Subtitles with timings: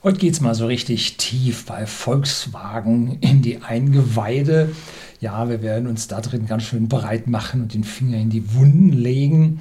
[0.00, 4.70] Heute geht es mal so richtig tief bei Volkswagen in die Eingeweide.
[5.20, 8.54] Ja, wir werden uns da drin ganz schön breit machen und den Finger in die
[8.54, 9.58] Wunden legen.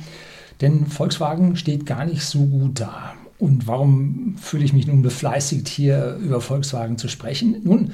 [0.62, 3.16] Denn Volkswagen steht gar nicht so gut da.
[3.40, 7.62] Und warum fühle ich mich nun befleißigt, hier über Volkswagen zu sprechen?
[7.64, 7.94] Nun,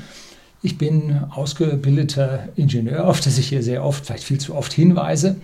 [0.62, 5.38] ich bin ausgebildeter Ingenieur, auf das ich hier sehr oft, vielleicht viel zu oft hinweise.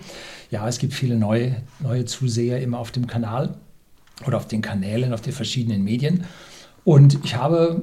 [0.50, 3.54] Ja, es gibt viele neue, neue Zuseher immer auf dem Kanal
[4.26, 6.24] oder auf den Kanälen, auf den verschiedenen Medien.
[6.84, 7.82] Und ich habe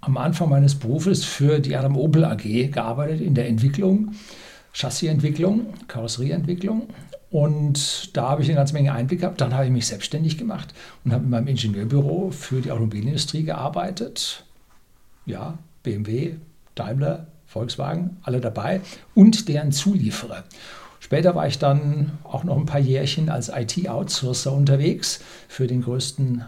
[0.00, 4.12] am Anfang meines Berufes für die Adam Opel AG gearbeitet in der Entwicklung,
[4.72, 6.88] Chassisentwicklung, Karosserieentwicklung.
[7.30, 9.40] Und da habe ich eine ganze Menge Einblick gehabt.
[9.40, 14.44] Dann habe ich mich selbstständig gemacht und habe in meinem Ingenieurbüro für die Automobilindustrie gearbeitet.
[15.24, 16.34] Ja, BMW,
[16.74, 18.80] Daimler, Volkswagen, alle dabei
[19.14, 20.44] und deren Zulieferer.
[21.00, 26.44] Später war ich dann auch noch ein paar Jährchen als IT-Outsourcer unterwegs für den größten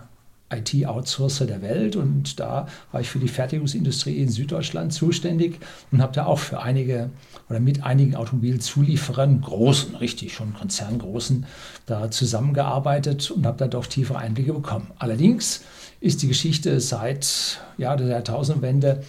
[0.59, 5.59] IT-Outsourcer der Welt und da war ich für die Fertigungsindustrie in Süddeutschland zuständig
[5.91, 7.11] und habe da auch für einige
[7.49, 11.47] oder mit einigen Automobilzulieferern, großen, richtig schon konzerngroßen,
[11.87, 14.91] da zusammengearbeitet und habe da doch tiefere Einblicke bekommen.
[14.99, 15.63] Allerdings
[16.01, 19.03] ist die Geschichte seit ja, der Jahrtausendwende,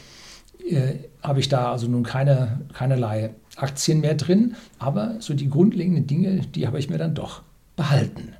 [0.69, 6.07] äh, habe ich da also nun keine, keinerlei Aktien mehr drin, aber so die grundlegenden
[6.07, 7.41] Dinge, die habe ich mir dann doch
[7.75, 8.33] behalten.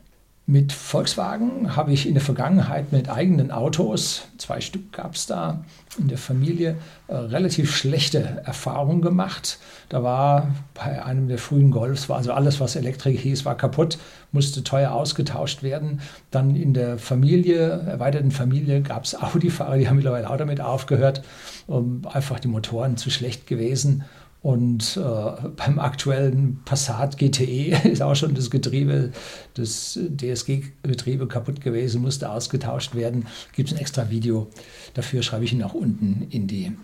[0.47, 5.65] Mit Volkswagen habe ich in der Vergangenheit mit eigenen Autos, zwei Stück gab es da
[5.97, 9.57] in der Familie, äh, relativ schlechte Erfahrungen gemacht.
[9.89, 13.97] Da war bei einem der frühen Golfs, war also alles, was Elektrik hieß, war kaputt,
[14.31, 16.01] musste teuer ausgetauscht werden.
[16.29, 21.23] Dann in der Familie, erweiterten Familie, gab es Audi-Fahrer, die haben mittlerweile auch damit aufgehört,
[21.65, 24.03] um, einfach die Motoren zu schlecht gewesen.
[24.45, 25.01] Und äh,
[25.57, 29.11] beim aktuellen Passat GTE ist auch schon das Getriebe,
[29.55, 33.25] das DSG-Getriebe kaputt gewesen, musste ausgetauscht werden.
[33.53, 34.45] Gibt es ein extra Video
[34.93, 36.77] dafür, schreibe ich Ihnen auch unten in die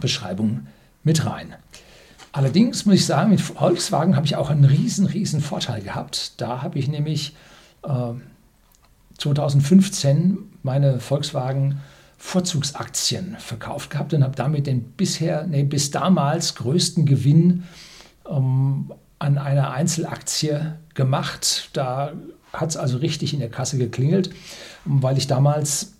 [0.00, 0.68] Beschreibung
[1.02, 1.56] mit rein.
[2.30, 6.40] Allerdings muss ich sagen, mit Volkswagen habe ich auch einen riesen, riesen Vorteil gehabt.
[6.40, 7.34] Da habe ich nämlich
[7.82, 8.12] äh,
[9.18, 11.80] 2015 meine Volkswagen
[12.22, 17.64] Vorzugsaktien verkauft gehabt und habe damit den bisher, nee, bis damals größten Gewinn
[18.28, 21.70] ähm, an einer Einzelaktie gemacht.
[21.72, 22.12] Da
[22.52, 24.30] hat es also richtig in der Kasse geklingelt,
[24.84, 25.94] weil ich damals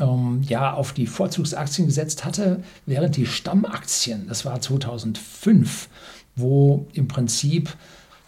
[0.00, 5.90] ähm, ja auf die Vorzugsaktien gesetzt hatte, während die Stammaktien, das war 2005,
[6.34, 7.76] wo im Prinzip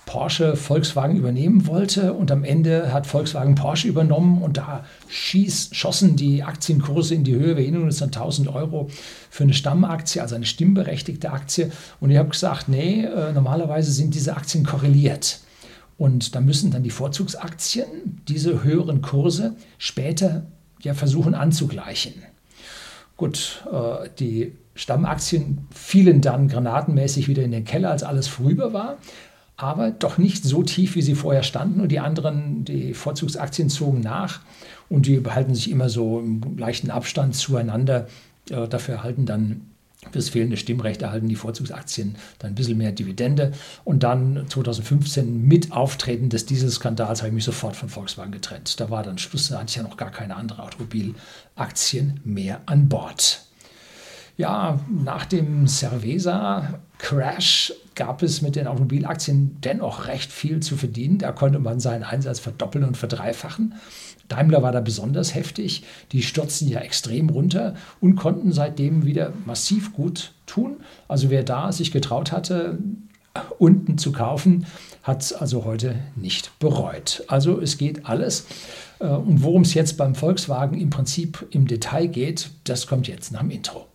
[0.06, 6.16] Porsche Volkswagen übernehmen wollte und am Ende hat Volkswagen Porsche übernommen und da schieß, schossen
[6.16, 7.56] die Aktienkurse in die Höhe.
[7.56, 8.90] Wir erinnern uns an 1000 Euro
[9.30, 11.72] für eine Stammaktie, also eine stimmberechtigte Aktie.
[12.00, 15.40] Und ich habe gesagt, nee, äh, normalerweise sind diese Aktien korreliert.
[15.96, 20.46] Und da müssen dann die Vorzugsaktien diese höheren Kurse später
[20.82, 22.14] ja versuchen anzugleichen.
[23.16, 28.98] Gut, äh, die Stammaktien fielen dann granatenmäßig wieder in den Keller, als alles vorüber war
[29.56, 31.80] aber doch nicht so tief, wie sie vorher standen.
[31.80, 34.40] Und die anderen, die Vorzugsaktien zogen nach
[34.88, 38.08] und die behalten sich immer so im leichten Abstand zueinander.
[38.50, 39.74] Äh, dafür erhalten dann
[40.12, 43.52] fürs fehlende Stimmrecht erhalten die Vorzugsaktien dann ein bisschen mehr Dividende.
[43.84, 48.78] Und dann 2015 mit Auftreten des Dieselskandals habe ich mich sofort von Volkswagen getrennt.
[48.80, 52.88] Da war dann Schluss, da hatte ich ja noch gar keine anderen Automobilaktien mehr an
[52.88, 53.46] Bord.
[54.36, 61.18] Ja, nach dem Cerveza-Crash gab es mit den Automobilaktien dennoch recht viel zu verdienen.
[61.18, 63.74] Da konnte man seinen Einsatz verdoppeln und verdreifachen.
[64.28, 65.84] Daimler war da besonders heftig.
[66.10, 70.78] Die stürzten ja extrem runter und konnten seitdem wieder massiv gut tun.
[71.06, 72.78] Also wer da sich getraut hatte,
[73.58, 74.66] unten zu kaufen,
[75.04, 77.22] hat es also heute nicht bereut.
[77.28, 78.46] Also es geht alles.
[78.98, 83.32] Äh, und worum es jetzt beim Volkswagen im Prinzip im Detail geht, das kommt jetzt
[83.32, 83.86] nach dem Intro.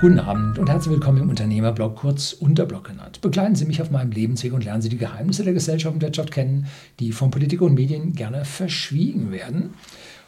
[0.00, 3.20] Guten Abend und herzlich willkommen im Unternehmerblog, kurz Unterblog genannt.
[3.20, 6.30] Begleiten Sie mich auf meinem Lebensweg und lernen Sie die Geheimnisse der Gesellschaft und Wirtschaft
[6.30, 6.68] kennen,
[7.00, 9.74] die von Politik und Medien gerne verschwiegen werden.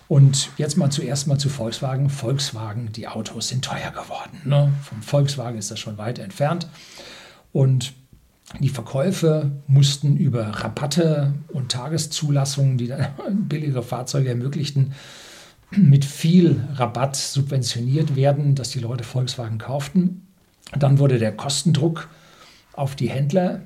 [0.09, 2.11] Und jetzt mal zuerst mal zu Volkswagen.
[2.11, 4.41] Volkswagen, die Autos sind teuer geworden.
[4.45, 4.73] Ne?
[4.83, 6.67] Vom Volkswagen ist das schon weit entfernt.
[7.53, 7.93] Und
[8.59, 13.07] die Verkäufe mussten über Rabatte und Tageszulassungen, die dann
[13.49, 14.95] billigere Fahrzeuge ermöglichten,
[15.71, 20.27] mit viel Rabatt subventioniert werden, dass die Leute Volkswagen kauften.
[20.79, 22.09] Dann wurde der Kostendruck
[22.73, 23.63] auf die Händler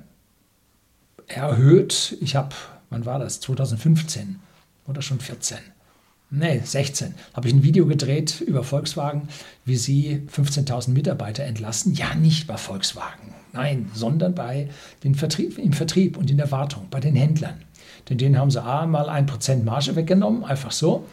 [1.26, 2.16] erhöht.
[2.20, 2.54] Ich habe,
[2.90, 3.40] wann war das?
[3.40, 4.40] 2015
[4.86, 5.58] oder schon 14?
[6.30, 7.14] Nee, 16.
[7.32, 9.28] Habe ich ein Video gedreht über Volkswagen,
[9.64, 11.94] wie sie 15.000 Mitarbeiter entlassen.
[11.94, 14.68] Ja, nicht bei Volkswagen, nein, sondern bei
[15.04, 17.62] den Vertrieb, im Vertrieb und in der Wartung, bei den Händlern.
[18.08, 21.06] Denn denen haben sie einmal ein Prozent Marge weggenommen, einfach so.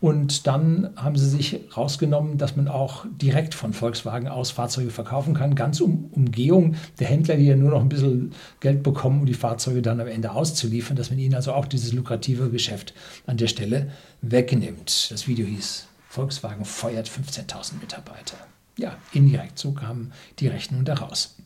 [0.00, 5.34] Und dann haben sie sich rausgenommen, dass man auch direkt von Volkswagen aus Fahrzeuge verkaufen
[5.34, 9.26] kann, ganz um Umgehung der Händler, die ja nur noch ein bisschen Geld bekommen, um
[9.26, 12.94] die Fahrzeuge dann am Ende auszuliefern, dass man ihnen also auch dieses lukrative Geschäft
[13.26, 13.90] an der Stelle
[14.22, 15.10] wegnimmt.
[15.10, 18.38] Das Video hieß Volkswagen feuert 15.000 Mitarbeiter.
[18.78, 21.36] Ja, indirekt, so kam die Rechnung daraus.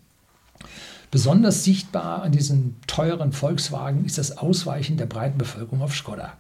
[1.11, 6.35] Besonders sichtbar an diesen teuren Volkswagen ist das Ausweichen der breiten Bevölkerung auf Skoda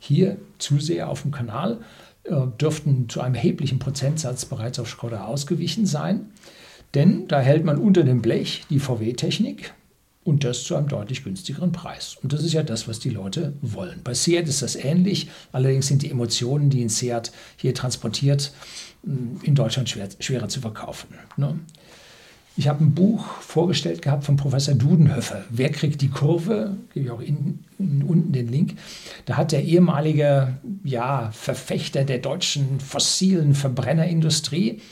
[0.00, 1.78] hier Zuseher auf dem Kanal
[2.24, 6.30] äh, dürften zu einem erheblichen Prozentsatz bereits auf Skoda ausgewichen sein,
[6.94, 9.72] denn da hält man unter dem Blech die VW-Technik
[10.24, 12.16] und das zu einem deutlich günstigeren Preis.
[12.22, 14.00] Und das ist ja das, was die Leute wollen.
[14.02, 18.52] Bei Seat ist das ähnlich, allerdings sind die Emotionen, die in Seat hier transportiert,
[19.02, 21.14] in Deutschland schwer, schwerer zu verkaufen.
[21.36, 21.58] Ne?
[22.60, 25.44] Ich habe ein Buch vorgestellt gehabt von Professor Dudenhöfer.
[25.48, 26.76] Wer kriegt die Kurve?
[26.92, 28.76] Gebe ich auch in, in, unten den Link.
[29.24, 34.82] Da hat der ehemalige ja, Verfechter der deutschen fossilen Verbrennerindustrie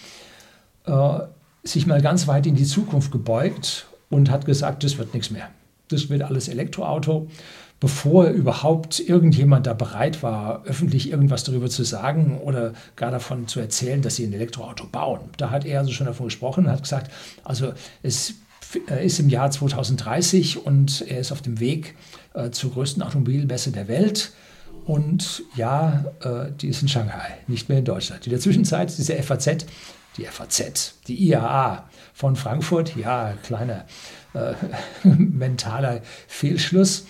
[0.86, 1.18] äh,
[1.62, 5.50] sich mal ganz weit in die Zukunft gebeugt und hat gesagt, das wird nichts mehr.
[5.88, 7.28] Das wird alles Elektroauto
[7.80, 13.60] bevor überhaupt irgendjemand da bereit war, öffentlich irgendwas darüber zu sagen oder gar davon zu
[13.60, 15.20] erzählen, dass sie ein Elektroauto bauen.
[15.36, 17.12] Da hat er also schon davon gesprochen und hat gesagt,
[17.44, 17.72] also
[18.02, 18.34] es
[19.02, 21.94] ist im Jahr 2030 und er ist auf dem Weg
[22.34, 24.32] äh, zur größten Automobilmesse der Welt.
[24.84, 28.26] Und ja, äh, die ist in Shanghai, nicht mehr in Deutschland.
[28.26, 29.66] In der Zwischenzeit ist diese FAZ,
[30.16, 33.84] die FAZ, die IAA von Frankfurt, ja, kleiner
[34.34, 34.54] äh,
[35.08, 37.04] mentaler Fehlschluss,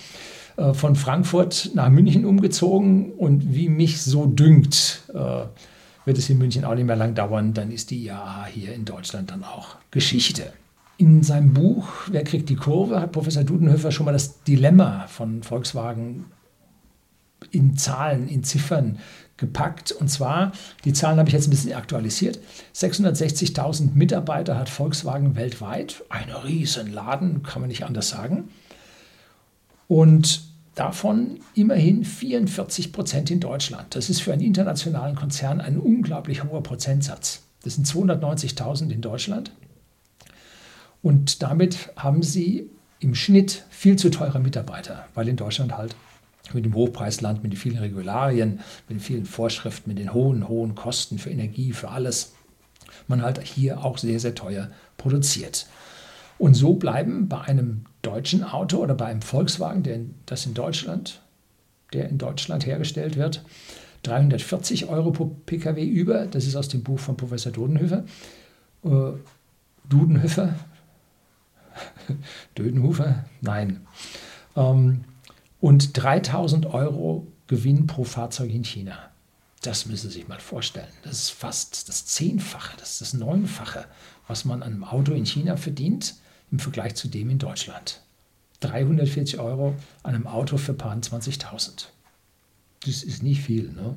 [0.58, 5.44] äh, von Frankfurt nach München umgezogen und wie mich so dünkt, äh,
[6.04, 8.84] wird es in München auch nicht mehr lang dauern, dann ist die IAA hier in
[8.84, 10.52] Deutschland dann auch Geschichte.
[10.96, 15.44] In seinem Buch Wer kriegt die Kurve hat Professor Dudenhöfer schon mal das Dilemma von
[15.44, 16.24] Volkswagen
[17.52, 18.98] in Zahlen, in Ziffern
[19.36, 19.92] gepackt.
[19.92, 20.50] Und zwar,
[20.84, 22.40] die Zahlen habe ich jetzt ein bisschen aktualisiert.
[22.74, 26.02] 660.000 Mitarbeiter hat Volkswagen weltweit.
[26.08, 28.48] Ein Riesenladen, kann man nicht anders sagen.
[29.86, 30.47] Und
[30.78, 33.96] Davon immerhin 44 Prozent in Deutschland.
[33.96, 37.42] Das ist für einen internationalen Konzern ein unglaublich hoher Prozentsatz.
[37.64, 39.50] Das sind 290.000 in Deutschland.
[41.02, 42.70] Und damit haben sie
[43.00, 45.96] im Schnitt viel zu teure Mitarbeiter, weil in Deutschland halt
[46.52, 50.76] mit dem Hochpreisland, mit den vielen Regularien, mit den vielen Vorschriften, mit den hohen, hohen
[50.76, 52.34] Kosten für Energie, für alles,
[53.08, 55.66] man halt hier auch sehr, sehr teuer produziert.
[56.38, 60.54] Und so bleiben bei einem deutschen Auto oder bei einem Volkswagen, der in, das in
[60.54, 61.20] Deutschland,
[61.92, 63.44] der in Deutschland hergestellt wird,
[64.04, 66.26] 340 Euro pro Pkw über.
[66.26, 68.04] Das ist aus dem Buch von Professor Dudenhöfer.
[68.84, 69.12] Äh,
[69.88, 70.54] Dudenhöfer?
[72.58, 73.24] Dödenhofer?
[73.40, 73.86] Nein.
[74.56, 75.04] Ähm,
[75.60, 78.98] und 3000 Euro Gewinn pro Fahrzeug in China.
[79.62, 80.88] Das müssen Sie sich mal vorstellen.
[81.02, 83.86] Das ist fast das Zehnfache, das ist das Neunfache,
[84.28, 86.14] was man an einem Auto in China verdient
[86.50, 88.00] im Vergleich zu dem in Deutschland.
[88.60, 91.86] 340 Euro an einem Auto für paar 20.000.
[92.84, 93.70] Das ist nicht viel.
[93.70, 93.94] Ne?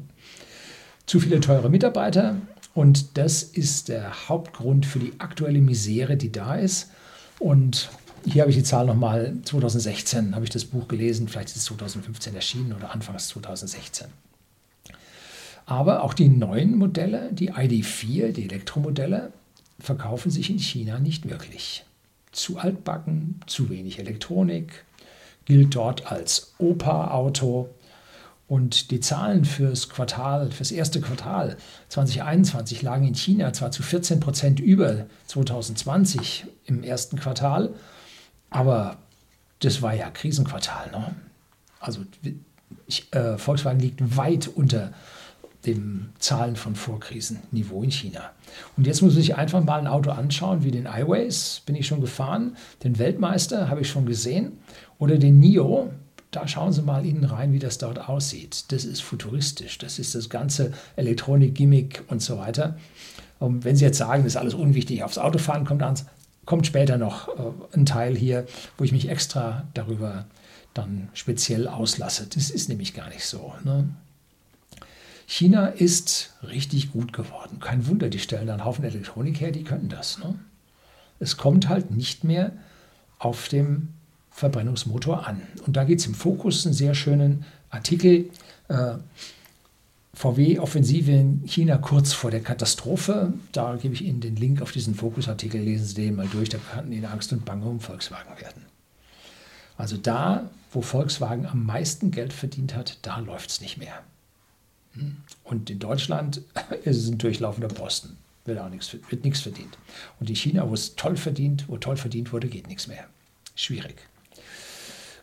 [1.06, 2.36] Zu viele teure Mitarbeiter
[2.74, 6.92] und das ist der Hauptgrund für die aktuelle Misere, die da ist.
[7.40, 7.90] Und
[8.26, 11.66] hier habe ich die Zahl nochmal, 2016 habe ich das Buch gelesen, vielleicht ist es
[11.66, 14.08] 2015 erschienen oder anfangs 2016.
[15.66, 19.32] Aber auch die neuen Modelle, die ID4, die Elektromodelle,
[19.80, 21.86] verkaufen sich in China nicht wirklich
[22.32, 24.86] zu altbacken, zu wenig Elektronik,
[25.46, 27.70] gilt dort als Opa-Auto.
[28.48, 31.56] Und die Zahlen fürs Quartal, fürs erste Quartal
[31.88, 37.74] 2021 lagen in China zwar zu 14 Prozent über 2020 im ersten Quartal,
[38.50, 38.98] aber
[39.60, 40.92] das war ja Krisenquartal.
[40.92, 41.16] Ne?
[41.80, 42.02] Also
[42.88, 44.92] ich, äh, Volkswagen liegt weit unter
[45.66, 48.32] dem Zahlen von Vorkrisenniveau in China.
[48.78, 52.02] Und jetzt muss sich einfach mal ein Auto anschauen, wie den iWays, bin ich schon
[52.02, 54.54] gefahren, den Weltmeister habe ich schon gesehen,
[54.98, 55.92] oder den NIO,
[56.32, 58.72] da schauen Sie mal innen rein, wie das dort aussieht.
[58.72, 62.78] Das ist futuristisch, das ist das ganze Elektronik-Gimmick und so weiter.
[63.40, 65.96] Und wenn Sie jetzt sagen, das ist alles unwichtig, aufs Autofahren kommt an,
[66.46, 68.46] kommt später noch äh, ein Teil hier,
[68.78, 70.26] wo ich mich extra darüber
[70.74, 72.28] dann speziell auslasse.
[72.34, 73.54] Das ist nämlich gar nicht so.
[73.64, 73.90] Ne?
[75.34, 77.62] China ist richtig gut geworden.
[77.62, 80.20] Kein Wunder, die stellen da einen Haufen Elektronik her, die können das.
[80.20, 80.38] Ne?
[81.22, 82.52] Es kommt halt nicht mehr
[83.18, 83.94] auf dem
[84.30, 85.42] Verbrennungsmotor an.
[85.66, 88.30] Und da geht es im Fokus einen sehr schönen Artikel.
[88.68, 88.96] Äh,
[90.16, 93.32] VW-Offensive in China kurz vor der Katastrophe.
[93.54, 95.62] Da gebe ich Ihnen den Link auf diesen Fokusartikel.
[95.62, 98.66] Lesen Sie den mal durch, da kann Ihnen Angst und Bange um Volkswagen werden.
[99.78, 104.04] Also da, wo Volkswagen am meisten Geld verdient hat, da läuft es nicht mehr.
[105.44, 106.42] Und in Deutschland
[106.84, 108.18] ist es ein durchlaufender Posten.
[108.46, 109.78] Wird auch nichts, wird nichts verdient.
[110.20, 113.06] Und in China, wo es toll verdient, wo toll verdient wurde, geht nichts mehr.
[113.56, 113.96] Schwierig.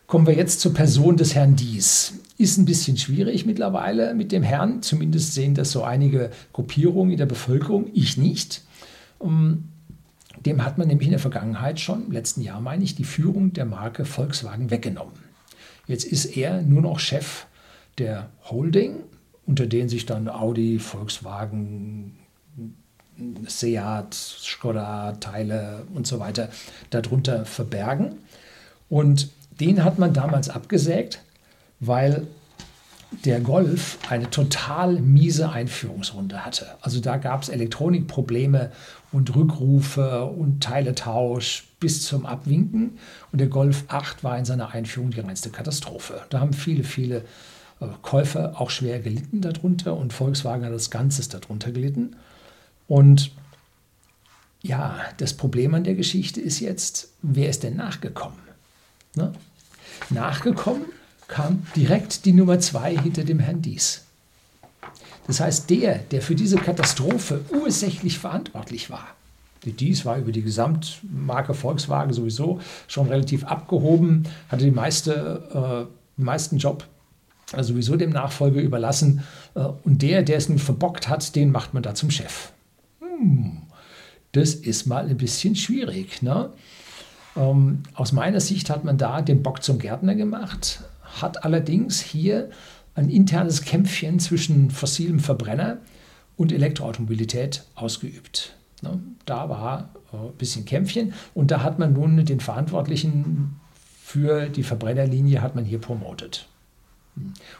[0.07, 2.13] Kommen wir jetzt zur Person des Herrn Dies.
[2.37, 4.81] Ist ein bisschen schwierig mittlerweile mit dem Herrn.
[4.81, 7.91] Zumindest sehen das so einige Gruppierungen in der Bevölkerung.
[7.93, 8.63] Ich nicht.
[9.19, 13.53] Dem hat man nämlich in der Vergangenheit schon, im letzten Jahr meine ich, die Führung
[13.53, 15.13] der Marke Volkswagen weggenommen.
[15.85, 17.45] Jetzt ist er nur noch Chef
[17.97, 19.03] der Holding,
[19.49, 22.19] unter denen sich dann Audi, Volkswagen,
[23.47, 26.49] Seat, Skoda, Teile und so weiter
[26.91, 28.19] darunter verbergen.
[28.89, 29.29] Und
[29.59, 31.23] den hat man damals abgesägt,
[31.79, 32.27] weil
[33.25, 36.67] der Golf eine total miese Einführungsrunde hatte.
[36.81, 38.71] Also da gab es Elektronikprobleme
[39.11, 42.99] und Rückrufe und Teiletausch bis zum Abwinken.
[43.31, 46.21] Und der Golf 8 war in seiner Einführung die reinste Katastrophe.
[46.29, 47.23] Da haben viele, viele
[48.01, 52.15] Käufer auch schwer gelitten darunter und Volkswagen hat das Ganzes darunter gelitten.
[52.87, 53.31] Und
[54.61, 58.39] ja, das Problem an der Geschichte ist jetzt, wer ist denn nachgekommen?
[59.15, 59.31] Ne?
[60.09, 60.85] Nachgekommen
[61.27, 64.03] kam direkt die Nummer zwei hinter dem Herrn Dies.
[65.27, 69.07] Das heißt, der, der für diese Katastrophe ursächlich verantwortlich war,
[69.65, 76.21] der Dies war über die Gesamtmarke Volkswagen sowieso schon relativ abgehoben, hatte die meiste, äh,
[76.21, 76.87] meisten Job
[77.53, 79.23] also sowieso dem Nachfolger überlassen.
[79.55, 82.51] Äh, und der, der es nun verbockt hat, den macht man da zum Chef.
[82.99, 83.63] Hm,
[84.31, 86.21] das ist mal ein bisschen schwierig.
[86.21, 86.51] Ne?
[87.35, 92.49] Ähm, aus meiner Sicht hat man da den Bock zum Gärtner gemacht, hat allerdings hier
[92.95, 95.77] ein internes Kämpfchen zwischen fossilem Verbrenner
[96.37, 98.55] und Elektroautomobilität ausgeübt.
[98.81, 98.99] Ne?
[99.25, 103.59] Da war äh, ein bisschen Kämpfchen und da hat man nun den Verantwortlichen
[104.09, 106.48] für die Verbrennerlinie hat man hier promotet.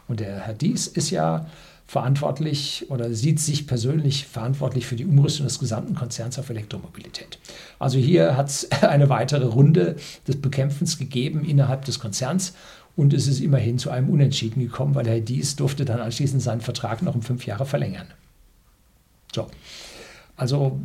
[0.08, 1.46] Und der Herr Dies ist ja
[1.86, 7.40] verantwortlich oder sieht sich persönlich verantwortlich für die Umrüstung des gesamten Konzerns auf Elektromobilität.
[7.80, 9.96] Also hier hat es eine weitere Runde
[10.28, 12.54] des Bekämpfens gegeben innerhalb des Konzerns
[12.94, 16.60] und es ist immerhin zu einem Unentschieden gekommen, weil Herr Dies durfte dann anschließend seinen
[16.60, 18.06] Vertrag noch um fünf Jahre verlängern.
[19.34, 19.48] So,
[20.36, 20.78] also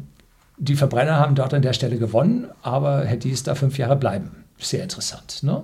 [0.57, 4.43] die Verbrenner haben dort an der Stelle gewonnen, aber Herr Dies darf fünf Jahre bleiben.
[4.57, 5.43] Sehr interessant.
[5.43, 5.63] Ne?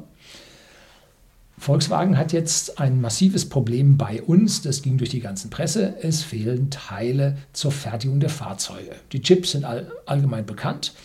[1.62, 4.64] Volkswagen hat jetzt ein massives Problem bei uns.
[4.64, 5.94] Das ging durch die ganze Presse.
[6.02, 8.96] Es fehlen Teile zur Fertigung der Fahrzeuge.
[9.12, 10.96] Die Chips sind all, allgemein bekannt,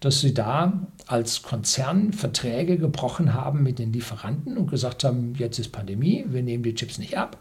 [0.00, 5.58] dass sie da als Konzern Verträge gebrochen haben mit den Lieferanten und gesagt haben, jetzt
[5.58, 7.38] ist Pandemie, wir nehmen die Chips nicht ab.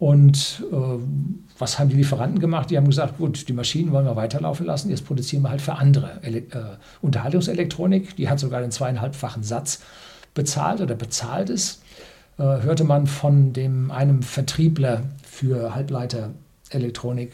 [0.00, 0.76] Und äh,
[1.56, 2.70] was haben die Lieferanten gemacht?
[2.70, 5.74] Die haben gesagt, gut, die Maschinen wollen wir weiterlaufen lassen, jetzt produzieren wir halt für
[5.74, 8.16] andere Ele äh, Unterhaltungselektronik.
[8.16, 9.80] Die hat sogar den zweieinhalbfachen Satz
[10.34, 11.82] bezahlt oder bezahlt ist,
[12.38, 17.32] äh, hörte man von dem, einem Vertriebler für Halbleiterelektronik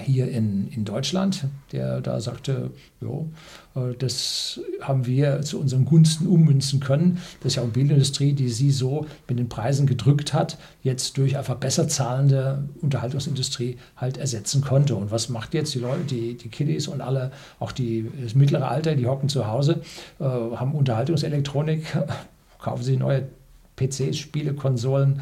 [0.00, 2.70] hier in, in Deutschland, der da sagte,
[3.00, 3.28] jo,
[3.74, 9.06] äh, das haben wir zu unseren Gunsten ummünzen können, dass die Automobilindustrie, die sie so
[9.28, 14.96] mit den Preisen gedrückt hat, jetzt durch einfach besser zahlende Unterhaltungsindustrie halt ersetzen konnte.
[14.96, 18.68] Und was macht jetzt die Leute, die, die Kiddies und alle, auch die, das mittlere
[18.68, 19.82] Alter, die hocken zu Hause,
[20.18, 21.84] äh, haben Unterhaltungselektronik,
[22.58, 23.28] kaufen sie neue
[23.76, 25.20] PCs, Spiele, Konsolen,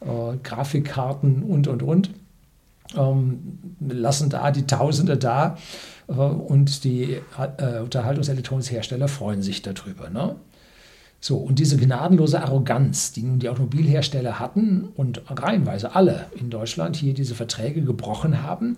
[0.00, 2.10] äh, Grafikkarten und, und, und
[2.94, 5.58] lassen da die Tausende da
[6.08, 10.10] äh, und die äh, Unterhaltungselektronikhersteller freuen sich darüber.
[10.10, 10.36] Ne?
[11.20, 16.96] So, und diese gnadenlose Arroganz, die nun die Automobilhersteller hatten und reihenweise alle in Deutschland
[16.96, 18.76] hier diese Verträge gebrochen haben,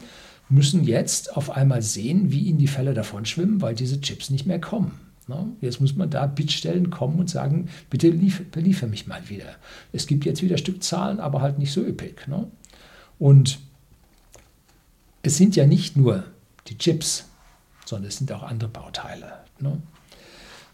[0.48, 4.46] müssen jetzt auf einmal sehen, wie ihnen die Fälle davon schwimmen, weil diese Chips nicht
[4.46, 4.98] mehr kommen.
[5.28, 5.46] Ne?
[5.60, 9.44] Jetzt muss man da Bittstellen kommen und sagen, bitte liefer, beliefer mich mal wieder.
[9.92, 12.26] Es gibt jetzt wieder Stückzahlen, aber halt nicht so üppig.
[12.26, 12.48] Ne?
[13.18, 13.60] Und
[15.22, 16.24] es sind ja nicht nur
[16.68, 17.26] die Chips,
[17.84, 19.32] sondern es sind auch andere Bauteile.
[19.58, 19.80] Ne?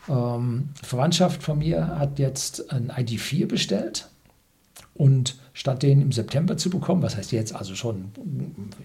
[0.09, 4.09] Ähm, Verwandtschaft von mir hat jetzt ein ID4 bestellt
[4.95, 8.12] und statt den im September zu bekommen, was heißt jetzt also schon,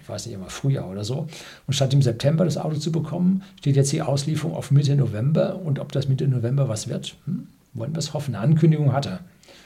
[0.00, 1.26] ich weiß nicht immer, Frühjahr oder so,
[1.66, 5.56] und statt im September das Auto zu bekommen, steht jetzt die Auslieferung auf Mitte November
[5.56, 8.34] und ob das Mitte November was wird, hm, wollen wir es hoffen.
[8.34, 9.20] Eine Ankündigung hat er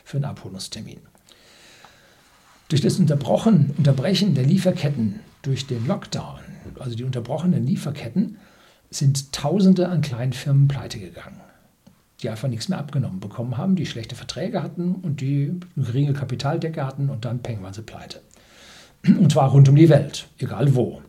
[0.05, 0.99] für einen Abholungstermin.
[2.69, 6.41] Durch das Unterbrochen, Unterbrechen der Lieferketten durch den Lockdown,
[6.81, 8.39] also die unterbrochenen Lieferketten,
[8.91, 11.41] sind Tausende an kleinen Firmen pleite gegangen,
[12.23, 16.13] die einfach nichts mehr abgenommen bekommen haben, die schlechte Verträge hatten und die eine geringe
[16.13, 18.21] Kapitaldecke hatten und dann peng waren sie pleite.
[19.07, 21.03] Und zwar rund um die Welt, egal wo.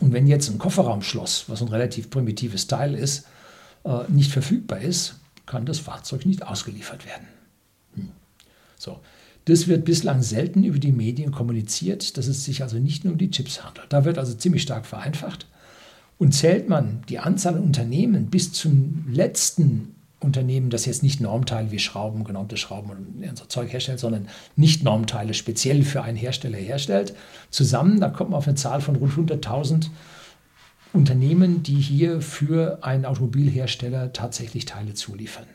[0.00, 3.26] Und wenn jetzt ein Kofferraumschloss, was ein relativ primitives Teil ist,
[3.84, 7.26] äh, nicht verfügbar ist, kann das Fahrzeug nicht ausgeliefert werden.
[7.94, 8.10] Hm.
[8.78, 9.00] So.
[9.48, 13.18] Das wird bislang selten über die Medien kommuniziert, dass es sich also nicht nur um
[13.18, 13.86] die Chips handelt.
[13.88, 15.46] Da wird also ziemlich stark vereinfacht.
[16.18, 21.70] Und zählt man die Anzahl an Unternehmen bis zum letzten Unternehmen, das jetzt nicht Normteile
[21.70, 26.58] wie Schrauben, genormte Schrauben und so Zeug herstellt, sondern nicht Normteile speziell für einen Hersteller
[26.58, 27.14] herstellt,
[27.48, 29.86] zusammen, da kommt man auf eine Zahl von rund 100.000
[30.92, 35.46] Unternehmen, die hier für einen Automobilhersteller tatsächlich Teile zuliefern.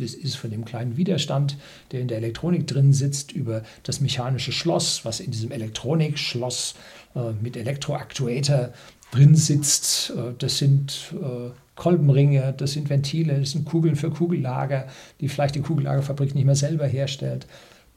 [0.00, 1.56] Das ist von dem kleinen Widerstand,
[1.92, 6.74] der in der Elektronik drin sitzt, über das mechanische Schloss, was in diesem Elektronikschloss
[7.14, 8.70] äh, mit Elektroaktuator
[9.12, 10.10] drin sitzt.
[10.10, 14.86] Äh, das sind äh, Kolbenringe, das sind Ventile, das sind Kugeln für Kugellager,
[15.20, 17.46] die vielleicht die Kugellagerfabrik nicht mehr selber herstellt.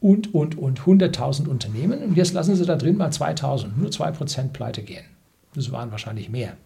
[0.00, 2.02] Und, und, und 100.000 Unternehmen.
[2.02, 5.04] Und jetzt lassen Sie da drin mal 2.000, nur 2% pleite gehen.
[5.54, 6.56] Das waren wahrscheinlich mehr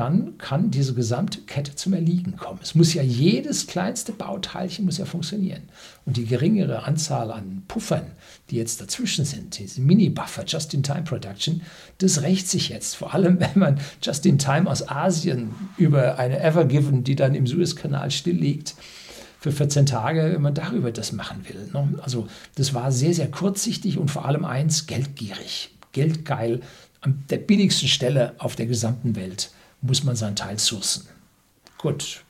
[0.00, 2.58] dann kann diese gesamte Kette zum Erliegen kommen.
[2.62, 5.64] Es muss ja jedes kleinste Bauteilchen muss ja funktionieren.
[6.06, 8.06] Und die geringere Anzahl an Puffern,
[8.48, 11.60] die jetzt dazwischen sind, diese Mini-Buffer, Just-in-Time-Production,
[11.98, 12.96] das rächt sich jetzt.
[12.96, 18.36] Vor allem, wenn man Just-in-Time aus Asien über eine Evergiven, die dann im Suezkanal still
[18.36, 18.76] liegt,
[19.38, 21.68] für 14 Tage, wenn man darüber das machen will.
[21.74, 21.98] Ne?
[22.00, 26.60] Also das war sehr, sehr kurzsichtig und vor allem eins, geldgierig, geldgeil,
[27.02, 29.50] an der billigsten Stelle auf der gesamten Welt
[29.82, 31.08] muss man sein Teil sourcen.
[31.78, 32.24] Gut,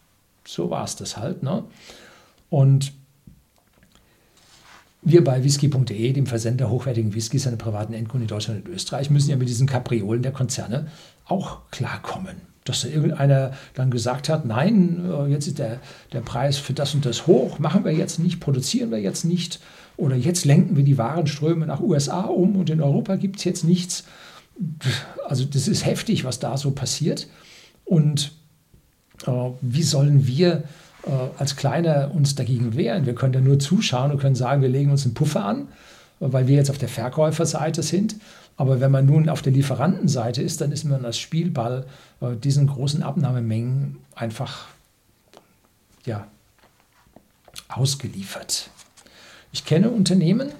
[0.47, 1.43] so war es das halt.
[1.43, 1.65] Ne?
[2.49, 2.93] Und
[5.03, 9.31] wir bei whisky.de, dem Versender hochwertigen Whiskys an privaten Endkunden in Deutschland und Österreich, müssen
[9.31, 10.89] ja mit diesen Kapriolen der Konzerne
[11.25, 12.37] auch klarkommen.
[12.65, 15.81] Dass da irgendeiner dann gesagt hat, nein, äh, jetzt ist der,
[16.13, 19.61] der Preis für das und das hoch, machen wir jetzt nicht, produzieren wir jetzt nicht
[19.97, 23.65] oder jetzt lenken wir die Warenströme nach USA um und in Europa gibt es jetzt
[23.65, 24.05] nichts
[25.27, 27.29] also das ist heftig, was da so passiert.
[27.85, 28.33] Und
[29.27, 30.65] äh, wie sollen wir
[31.05, 33.07] äh, als Kleiner uns dagegen wehren?
[33.07, 35.69] Wir können ja nur zuschauen und können sagen, wir legen uns einen Puffer an,
[36.19, 38.17] weil wir jetzt auf der Verkäuferseite sind.
[38.57, 41.87] Aber wenn man nun auf der Lieferantenseite ist, dann ist man als Spielball
[42.21, 44.69] äh, diesen großen Abnahmemengen einfach
[46.05, 46.27] ja,
[47.69, 48.69] ausgeliefert.
[49.53, 50.51] Ich kenne Unternehmen,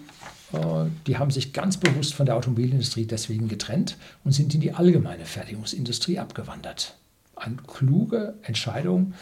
[1.07, 5.25] die haben sich ganz bewusst von der Automobilindustrie deswegen getrennt und sind in die allgemeine
[5.25, 6.97] Fertigungsindustrie abgewandert.
[7.37, 9.15] Eine kluge Entscheidung.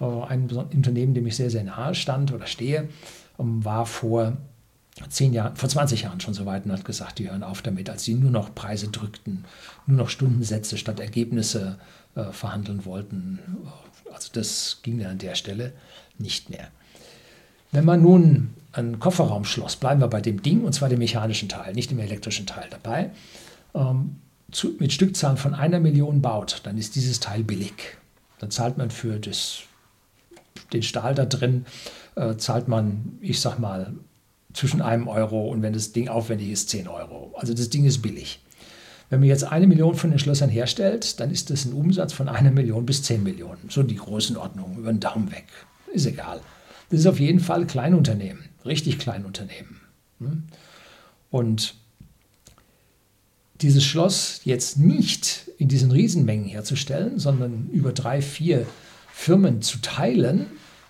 [0.00, 2.88] Äh, ein Unternehmen, dem ich sehr, sehr nahe stand oder stehe,
[3.38, 4.36] ähm, war vor
[5.08, 7.90] zehn Jahren, vor 20 Jahren schon so weit und hat gesagt, die hören auf damit,
[7.90, 9.44] als sie nur noch Preise drückten,
[9.86, 11.78] nur noch Stundensätze statt Ergebnisse
[12.14, 13.40] äh, verhandeln wollten.
[14.12, 15.72] Also das ging dann an der Stelle
[16.18, 16.68] nicht mehr.
[17.72, 21.74] Wenn man nun ein Kofferraumschloss, bleiben wir bei dem Ding, und zwar dem mechanischen Teil,
[21.74, 23.10] nicht dem elektrischen Teil dabei,
[23.74, 24.16] ähm,
[24.50, 27.96] zu, mit Stückzahlen von einer Million baut, dann ist dieses Teil billig.
[28.38, 29.60] Dann zahlt man für das,
[30.72, 31.66] den Stahl da drin,
[32.16, 33.94] äh, zahlt man, ich sag mal,
[34.52, 37.34] zwischen einem Euro und wenn das Ding aufwendig ist, 10 Euro.
[37.36, 38.40] Also das Ding ist billig.
[39.10, 42.28] Wenn man jetzt eine Million von den Schlössern herstellt, dann ist das ein Umsatz von
[42.28, 43.68] einer Million bis 10 Millionen.
[43.68, 45.46] So die Größenordnung, über den Daumen weg.
[45.92, 46.40] Ist egal.
[46.90, 49.80] Das ist auf jeden Fall Kleinunternehmen, richtig Kleinunternehmen.
[50.18, 50.42] Ne?
[51.30, 51.74] Und
[53.60, 58.66] dieses Schloss jetzt nicht in diesen Riesenmengen herzustellen, sondern über drei, vier
[59.12, 60.46] Firmen zu teilen,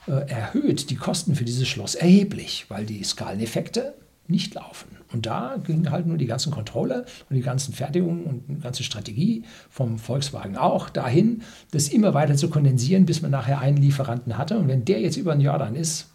[0.07, 3.95] äh, erhöht die Kosten für dieses Schloss erheblich, weil die Skaleneffekte
[4.27, 4.89] nicht laufen.
[5.13, 8.83] Und da ging halt nur die ganzen Controller und die ganzen Fertigungen und die ganze
[8.83, 14.37] Strategie vom Volkswagen auch dahin, das immer weiter zu kondensieren, bis man nachher einen Lieferanten
[14.37, 14.59] hatte.
[14.59, 16.09] Und wenn der jetzt über den Jordan ist,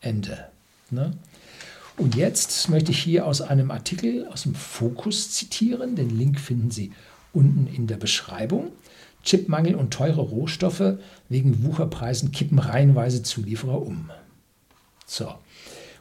[0.00, 0.48] Ende.
[0.90, 1.12] Ne?
[1.96, 5.96] Und jetzt möchte ich hier aus einem Artikel aus dem Fokus zitieren.
[5.96, 6.92] Den Link finden Sie
[7.32, 8.72] unten in der Beschreibung.
[9.22, 10.94] Chipmangel und teure Rohstoffe
[11.28, 14.10] wegen Wucherpreisen kippen reihenweise Zulieferer um.
[15.06, 15.34] So,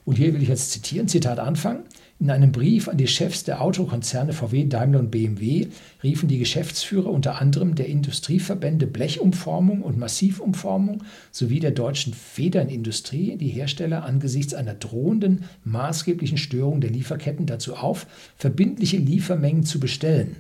[0.06, 1.84] und hier will ich jetzt zitieren, Zitat Anfang.
[2.22, 5.68] In einem Brief an die Chefs der Autokonzerne VW, Daimler und BMW
[6.04, 11.02] riefen die Geschäftsführer unter anderem der Industrieverbände Blechumformung und Massivumformung
[11.32, 18.06] sowie der deutschen Federnindustrie die Hersteller angesichts einer drohenden maßgeblichen Störung der Lieferketten dazu auf,
[18.36, 20.36] verbindliche Liefermengen zu bestellen.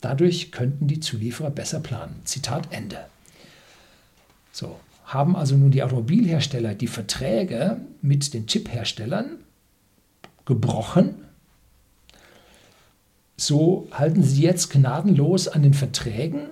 [0.00, 2.22] Dadurch könnten die Zulieferer besser planen.
[2.24, 3.00] Zitat Ende.
[4.50, 9.36] So, haben also nun die Automobilhersteller die Verträge mit den Chipherstellern
[10.48, 11.14] gebrochen.
[13.36, 16.48] So halten sie jetzt gnadenlos an den Verträgen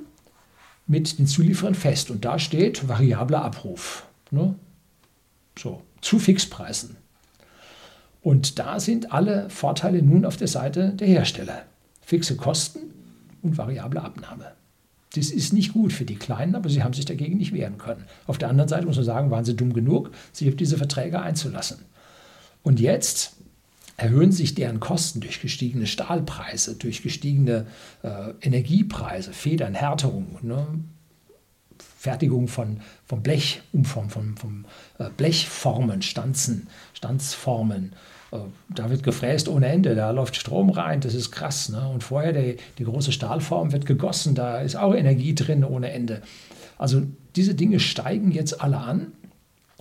[0.87, 2.11] mit den Zulieferern fest.
[2.11, 4.07] Und da steht variabler Abruf.
[4.31, 4.55] Ne?
[5.59, 6.97] So, zu Fixpreisen.
[8.23, 11.63] Und da sind alle Vorteile nun auf der Seite der Hersteller.
[12.03, 12.81] Fixe Kosten
[13.43, 14.53] und variable Abnahme.
[15.15, 18.05] Das ist nicht gut für die Kleinen, aber sie haben sich dagegen nicht wehren können.
[18.27, 21.21] Auf der anderen Seite muss man sagen, waren sie dumm genug, sich auf diese Verträge
[21.21, 21.79] einzulassen.
[22.63, 23.37] Und jetzt
[23.97, 27.67] erhöhen sich deren Kosten durch gestiegene Stahlpreise, durch gestiegene
[28.03, 30.67] äh, Energiepreise, Federn, Härterung, ne?
[31.99, 34.65] Fertigung von, von Blech, Umform, von, von
[34.99, 37.95] äh, Blechformen, Stanzen, Stanzformen.
[38.31, 41.69] Äh, da wird gefräst ohne Ende, da läuft Strom rein, das ist krass.
[41.69, 41.89] Ne?
[41.89, 46.23] Und vorher die, die große Stahlform wird gegossen, da ist auch Energie drin ohne Ende.
[46.79, 47.03] Also
[47.35, 49.13] diese Dinge steigen jetzt alle an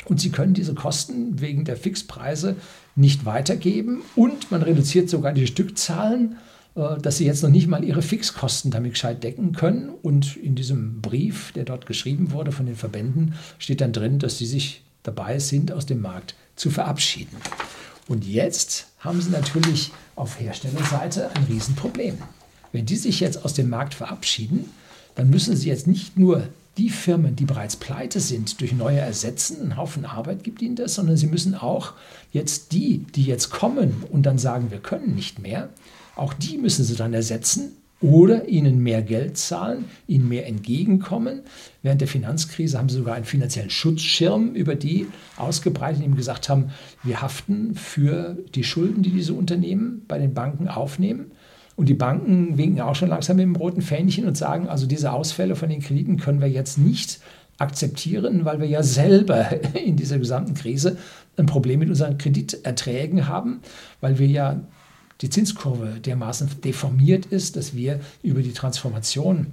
[0.06, 2.56] und Sie können diese Kosten wegen der Fixpreise
[2.96, 6.38] nicht weitergeben und man reduziert sogar die Stückzahlen,
[6.76, 9.90] äh, dass Sie jetzt noch nicht mal Ihre Fixkosten damit gescheit decken können.
[9.90, 14.38] Und in diesem Brief, der dort geschrieben wurde von den Verbänden, steht dann drin, dass
[14.38, 17.38] Sie sich dabei sind, aus dem Markt zu verabschieden.
[18.08, 22.18] Und jetzt haben Sie natürlich auf Herstellerseite ein Riesenproblem.
[22.72, 24.70] Wenn die sich jetzt aus dem Markt verabschieden,
[25.16, 29.62] dann müssen Sie jetzt nicht nur die Firmen, die bereits pleite sind, durch neue ersetzen.
[29.62, 31.94] Ein Haufen Arbeit gibt ihnen das, sondern sie müssen auch
[32.32, 35.70] jetzt die, die jetzt kommen und dann sagen, wir können nicht mehr,
[36.16, 41.42] auch die müssen sie dann ersetzen oder ihnen mehr Geld zahlen, ihnen mehr entgegenkommen.
[41.82, 45.08] Während der Finanzkrise haben sie sogar einen finanziellen Schutzschirm über die
[45.38, 46.72] ausgebreitet, die ihm gesagt haben,
[47.04, 51.32] wir haften für die Schulden, die diese Unternehmen bei den Banken aufnehmen.
[51.76, 55.12] Und die Banken winken auch schon langsam mit dem roten Fähnchen und sagen, also diese
[55.12, 57.20] Ausfälle von den Krediten können wir jetzt nicht
[57.58, 60.98] akzeptieren, weil wir ja selber in dieser gesamten Krise
[61.38, 63.62] ein Problem mit unseren Krediterträgen haben,
[64.02, 64.62] weil wir ja
[65.22, 69.48] die Zinskurve dermaßen deformiert ist, dass wir über die Transformation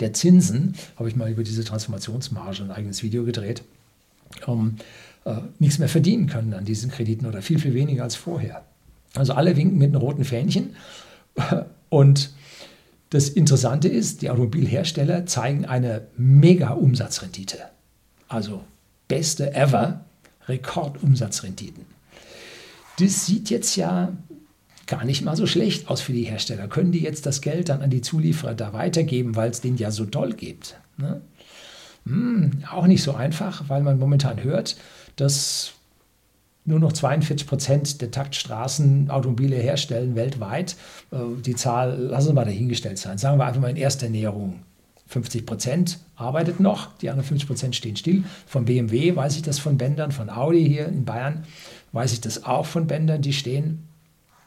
[0.00, 3.62] der Zinsen, habe ich mal über diese Transformationsmarge ein eigenes Video gedreht,
[4.46, 4.76] ähm,
[5.24, 8.64] äh, nichts mehr verdienen können an diesen Krediten oder viel, viel weniger als vorher.
[9.14, 10.70] Also alle winken mit einem roten Fähnchen
[11.88, 12.30] und
[13.10, 17.58] das Interessante ist, die Automobilhersteller zeigen eine mega Umsatzrendite.
[18.28, 18.62] Also
[19.08, 20.04] beste ever
[20.46, 21.86] Rekordumsatzrenditen.
[22.98, 24.12] Das sieht jetzt ja
[24.86, 26.68] gar nicht mal so schlecht aus für die Hersteller.
[26.68, 29.90] Können die jetzt das Geld dann an die Zulieferer da weitergeben, weil es denen ja
[29.90, 30.76] so toll geht?
[30.96, 31.20] Ne?
[32.04, 34.76] Hm, auch nicht so einfach, weil man momentan hört,
[35.16, 35.72] dass
[36.68, 40.76] nur noch 42 Prozent der Taktstraßen Automobile herstellen weltweit.
[41.10, 43.18] Äh, die Zahl lassen wir mal dahingestellt sein.
[43.18, 44.60] Sagen wir einfach mal in erster Näherung.
[45.06, 48.24] 50 Prozent arbeitet noch, die anderen 50 Prozent stehen still.
[48.46, 51.44] Von BMW weiß ich das von Bändern, von Audi hier in Bayern
[51.92, 53.88] weiß ich das auch von Bändern, die stehen.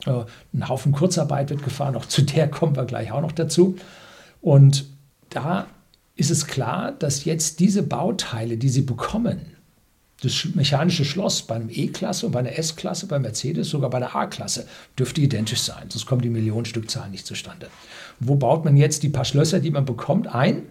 [0.05, 3.75] Äh, ein Haufen Kurzarbeit wird gefahren, auch zu der kommen wir gleich auch noch dazu.
[4.41, 4.85] Und
[5.29, 5.67] da
[6.15, 9.41] ist es klar, dass jetzt diese Bauteile, die sie bekommen,
[10.21, 14.15] das mechanische Schloss bei einem E-Klasse und bei einer S-Klasse, bei Mercedes, sogar bei der
[14.15, 15.89] A-Klasse, dürfte identisch sein.
[15.89, 17.67] Sonst kommt die Millionenstückzahl nicht zustande.
[18.19, 20.63] Wo baut man jetzt die paar Schlösser, die man bekommt, ein?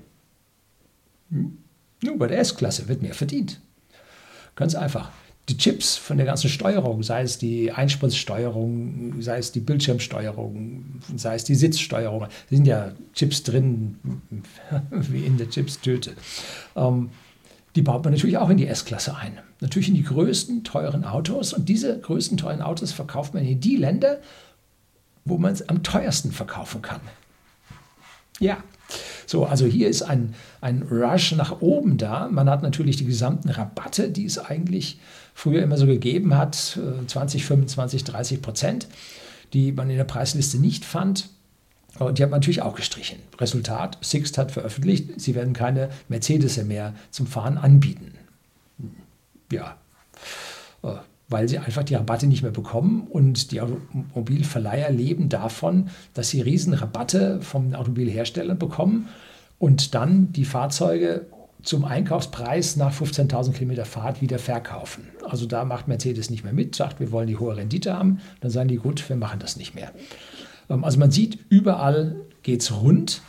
[1.31, 1.59] Hm?
[2.03, 3.61] Nur bei der S-Klasse wird mehr verdient.
[4.55, 5.11] Ganz einfach.
[5.49, 11.35] Die Chips von der ganzen Steuerung, sei es die Einspritzsteuerung, sei es die Bildschirmsteuerung, sei
[11.35, 13.97] es die Sitzsteuerung, sind ja Chips drin,
[14.91, 16.13] wie in der Chipstüte.
[16.77, 17.11] Ähm,
[17.77, 19.39] die baut man natürlich auch in die S-Klasse ein.
[19.61, 21.53] Natürlich in die größten teuren Autos.
[21.53, 24.19] Und diese größten teuren Autos verkauft man in die Länder,
[25.25, 27.01] wo man es am teuersten verkaufen kann.
[28.41, 28.59] Ja,
[29.27, 32.29] so, also hier ist ein, ein Rush nach oben da.
[32.29, 34.99] Man hat natürlich die gesamten Rabatte, die es eigentlich
[35.35, 38.89] früher immer so gegeben hat, 20, 25, 30 Prozent,
[39.53, 41.29] die man in der Preisliste nicht fand.
[41.99, 43.19] Und die hat man natürlich auch gestrichen.
[43.39, 48.13] Resultat, Sixt hat veröffentlicht, sie werden keine Mercedes mehr zum Fahren anbieten.
[49.53, 49.77] Ja,
[50.83, 50.95] äh,
[51.29, 56.41] weil sie einfach die Rabatte nicht mehr bekommen und die Automobilverleiher leben davon, dass sie
[56.41, 59.09] Riesenrabatte vom Automobilhersteller bekommen
[59.59, 61.27] und dann die Fahrzeuge
[61.63, 65.09] zum Einkaufspreis nach 15.000 Kilometer Fahrt wieder verkaufen.
[65.29, 68.21] Also da macht Mercedes nicht mehr mit, sagt, wir wollen die hohe Rendite haben.
[68.41, 69.93] Dann sagen die, gut, wir machen das nicht mehr.
[70.71, 73.21] Ähm, also man sieht, überall geht es rund.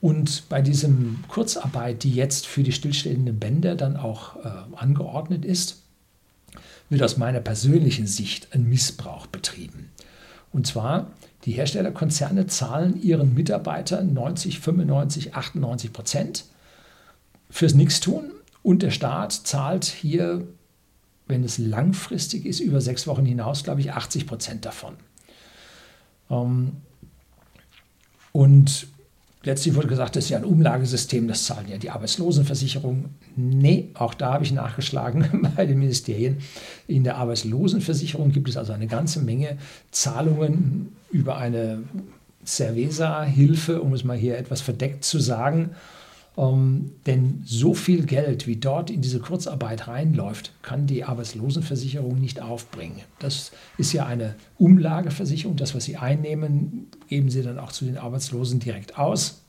[0.00, 5.82] Und bei diesem Kurzarbeit, die jetzt für die stillstehenden Bänder dann auch äh, angeordnet ist,
[6.88, 9.90] wird aus meiner persönlichen Sicht ein Missbrauch betrieben.
[10.52, 11.10] Und zwar,
[11.44, 16.44] die Herstellerkonzerne zahlen ihren Mitarbeitern 90, 95, 98 Prozent
[17.50, 18.30] fürs Nichtstun
[18.62, 20.46] und der Staat zahlt hier,
[21.28, 24.96] wenn es langfristig ist, über sechs Wochen hinaus, glaube ich, 80 Prozent davon.
[26.30, 26.72] Ähm,
[28.32, 28.86] und
[29.42, 33.06] letztlich wurde gesagt, das ist ja ein Umlagesystem, das zahlen ja die Arbeitslosenversicherung.
[33.36, 36.38] Nee, auch da habe ich nachgeschlagen bei den Ministerien.
[36.86, 39.56] In der Arbeitslosenversicherung gibt es also eine ganze Menge
[39.90, 41.82] Zahlungen über eine
[42.44, 45.70] Cerveza-Hilfe, um es mal hier etwas verdeckt zu sagen.
[46.36, 52.40] Ähm, denn so viel Geld, wie dort in diese Kurzarbeit reinläuft, kann die Arbeitslosenversicherung nicht
[52.40, 53.00] aufbringen.
[53.18, 55.56] Das ist ja eine Umlageversicherung.
[55.56, 59.42] Das, was Sie einnehmen, geben Sie dann auch zu den Arbeitslosen direkt aus.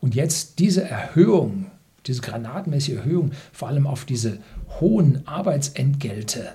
[0.00, 1.66] Und jetzt diese Erhöhung,
[2.06, 4.38] diese granatenmäßige Erhöhung, vor allem auf diese
[4.80, 6.52] hohen Arbeitsentgelte,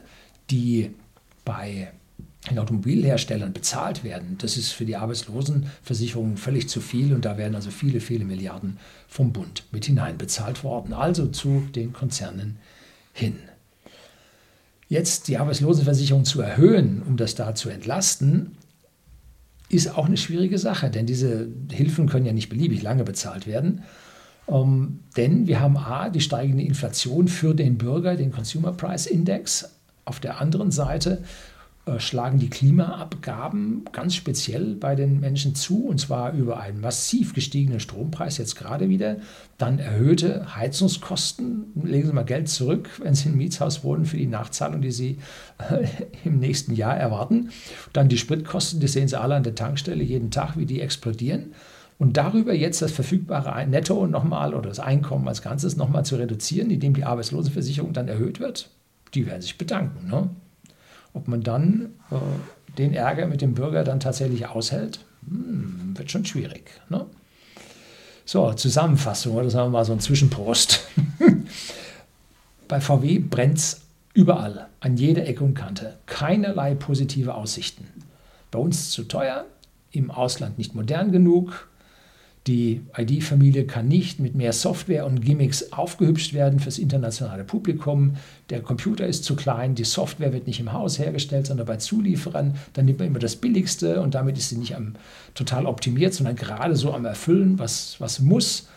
[0.50, 0.92] die
[1.46, 1.92] bei
[2.50, 7.56] den Automobilherstellern bezahlt werden, das ist für die Arbeitslosenversicherung völlig zu viel und da werden
[7.56, 8.78] also viele, viele Milliarden
[9.08, 12.58] vom Bund mit hineinbezahlt worden, also zu den Konzernen
[13.14, 13.38] hin.
[14.90, 18.58] Jetzt die Arbeitslosenversicherung zu erhöhen, um das da zu entlasten,
[19.70, 23.84] ist auch eine schwierige Sache, denn diese Hilfen können ja nicht beliebig lange bezahlt werden.
[24.48, 29.70] Ähm, denn wir haben A, die steigende Inflation für den Bürger, den Consumer Price Index.
[30.06, 31.24] Auf der anderen Seite
[31.98, 37.82] schlagen die Klimaabgaben ganz speziell bei den Menschen zu, und zwar über einen massiv gestiegenen
[37.82, 39.18] Strompreis jetzt gerade wieder,
[39.58, 44.28] dann erhöhte Heizungskosten, legen Sie mal Geld zurück, wenn Sie ein Mietshaus wohnen für die
[44.28, 45.18] Nachzahlung, die Sie
[45.58, 45.86] äh,
[46.24, 47.50] im nächsten Jahr erwarten,
[47.92, 51.54] dann die Spritkosten, die sehen Sie alle an der Tankstelle jeden Tag, wie die explodieren.
[52.00, 56.70] Und darüber jetzt das verfügbare Netto nochmal oder das Einkommen als Ganzes nochmal zu reduzieren,
[56.70, 58.70] indem die Arbeitslosenversicherung dann erhöht wird,
[59.14, 60.08] die werden sich bedanken.
[60.08, 60.30] Ne?
[61.14, 62.16] Ob man dann äh,
[62.78, 66.72] den Ärger mit dem Bürger dann tatsächlich aushält, hm, wird schon schwierig.
[66.90, 67.06] Ne?
[68.26, 70.88] So, Zusammenfassung, oder sagen wir mal so ein Zwischenprost.
[72.68, 73.82] Bei VW brennt es
[74.14, 75.98] überall, an jeder Ecke und Kante.
[76.06, 77.88] Keinerlei positive Aussichten.
[78.50, 79.46] Bei uns zu teuer,
[79.92, 81.68] im Ausland nicht modern genug,
[82.48, 88.18] die ID-Familie kann nicht mit mehr Software und Gimmicks aufgehübscht werden fürs internationale Publikum.
[88.50, 92.56] Der Computer ist zu klein, die Software wird nicht im Haus hergestellt, sondern bei Zulieferern.
[92.74, 94.96] Dann nimmt man immer das Billigste und damit ist sie nicht am,
[95.36, 98.68] total optimiert, sondern gerade so am Erfüllen, was, was muss.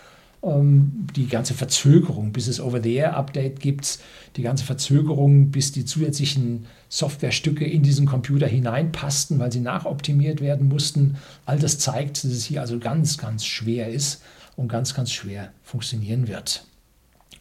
[0.42, 3.99] Ähm, die ganze Verzögerung, bis es Over-the-Air-Update gibt,
[4.37, 10.68] die ganze Verzögerung, bis die zusätzlichen Softwarestücke in diesen Computer hineinpassten, weil sie nachoptimiert werden
[10.68, 11.16] mussten.
[11.46, 14.22] All das zeigt, dass es hier also ganz, ganz schwer ist
[14.57, 16.64] und ganz, ganz schwer funktionieren wird.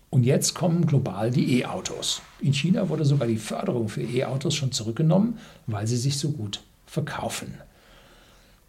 [0.10, 2.22] Und jetzt kommen global die E-Autos.
[2.40, 6.62] In China wurde sogar die Förderung für E-Autos schon zurückgenommen, weil sie sich so gut
[6.86, 7.56] verkaufen.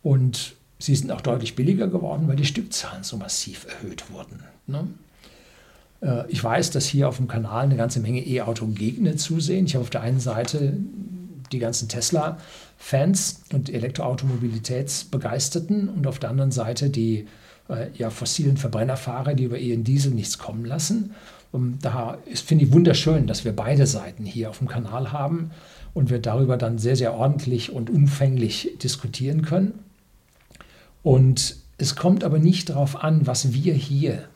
[0.02, 4.44] Und Sie sind auch deutlich billiger geworden, weil die Stückzahlen so massiv erhöht wurden.
[4.66, 4.86] Ne?
[6.02, 9.66] Äh, ich weiß, dass hier auf dem Kanal eine ganze Menge E-Auto-Gegner zusehen.
[9.66, 10.74] Ich habe auf der einen Seite
[11.52, 17.26] die ganzen Tesla-Fans und Elektroautomobilitätsbegeisterten und auf der anderen Seite die
[17.68, 21.14] äh, ja, fossilen Verbrennerfahrer, die über ihren Diesel nichts kommen lassen.
[21.52, 25.50] Und da finde ich wunderschön, dass wir beide Seiten hier auf dem Kanal haben
[25.94, 29.85] und wir darüber dann sehr, sehr ordentlich und umfänglich diskutieren können.
[31.06, 34.28] Und es kommt aber nicht darauf an, was wir hier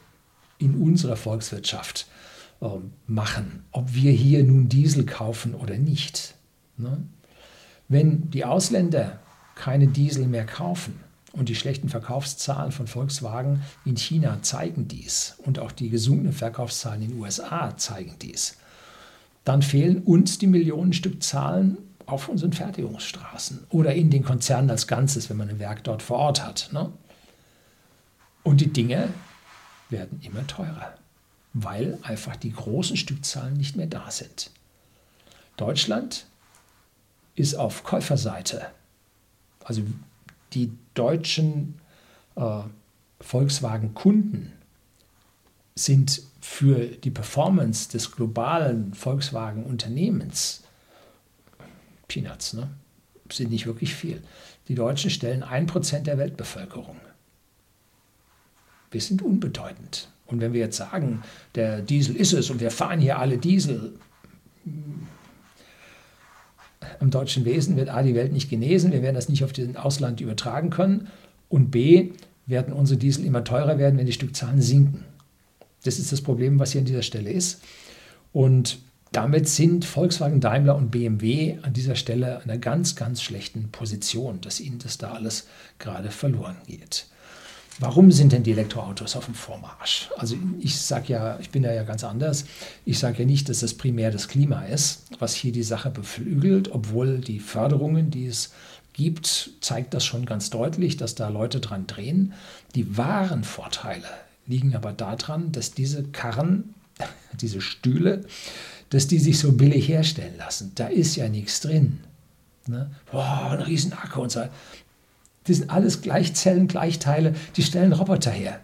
[0.58, 2.06] in unserer Volkswirtschaft
[2.60, 2.66] äh,
[3.08, 6.36] machen, ob wir hier nun Diesel kaufen oder nicht.
[6.76, 7.02] Ne?
[7.88, 9.18] Wenn die Ausländer
[9.56, 11.00] keine Diesel mehr kaufen,
[11.32, 17.02] und die schlechten Verkaufszahlen von Volkswagen in China zeigen dies und auch die gesunkenen Verkaufszahlen
[17.02, 18.56] in den USA zeigen dies.
[19.44, 25.36] Dann fehlen uns die Millionenstückzahlen auf unseren Fertigungsstraßen oder in den Konzernen als Ganzes, wenn
[25.36, 26.70] man ein Werk dort vor Ort hat.
[26.72, 26.92] Ne?
[28.42, 29.12] Und die Dinge
[29.90, 30.94] werden immer teurer,
[31.52, 34.50] weil einfach die großen Stückzahlen nicht mehr da sind.
[35.56, 36.26] Deutschland
[37.34, 38.66] ist auf Käuferseite.
[39.64, 39.82] Also
[40.52, 41.78] die deutschen
[42.36, 42.62] äh,
[43.20, 44.52] Volkswagen-Kunden
[45.74, 50.62] sind für die Performance des globalen Volkswagen-Unternehmens
[52.10, 52.68] Peanuts, ne?
[53.30, 54.20] sind nicht wirklich viel.
[54.66, 56.96] Die Deutschen stellen ein Prozent der Weltbevölkerung.
[58.90, 60.08] Wir sind unbedeutend.
[60.26, 61.22] Und wenn wir jetzt sagen,
[61.54, 63.94] der Diesel ist es und wir fahren hier alle Diesel,
[67.00, 69.76] im deutschen Wesen wird A, die Welt nicht genesen, wir werden das nicht auf den
[69.76, 71.08] Ausland übertragen können
[71.48, 72.10] und B,
[72.46, 75.04] werden unsere Diesel immer teurer werden, wenn die Stückzahlen sinken.
[75.84, 77.62] Das ist das Problem, was hier an dieser Stelle ist.
[78.32, 78.80] Und
[79.12, 84.40] damit sind Volkswagen, Daimler und BMW an dieser Stelle in einer ganz, ganz schlechten Position,
[84.40, 87.06] dass ihnen das da alles gerade verloren geht.
[87.80, 90.10] Warum sind denn die Elektroautos auf dem Vormarsch?
[90.16, 92.44] Also ich sage ja, ich bin da ja ganz anders.
[92.84, 96.70] Ich sage ja nicht, dass das primär das Klima ist, was hier die Sache beflügelt,
[96.72, 98.52] obwohl die Förderungen, die es
[98.92, 102.34] gibt, zeigt das schon ganz deutlich, dass da Leute dran drehen.
[102.74, 104.08] Die wahren Vorteile
[104.46, 106.74] liegen aber daran, dass diese Karren,
[107.40, 108.26] diese Stühle,
[108.90, 110.72] dass die sich so billig herstellen lassen.
[110.74, 112.00] Da ist ja nichts drin.
[112.66, 112.90] Ne?
[113.10, 114.40] Boah, ein Riesenakku und so.
[115.44, 118.60] Das sind alles Gleichzellen, Gleichteile, die stellen Roboter her.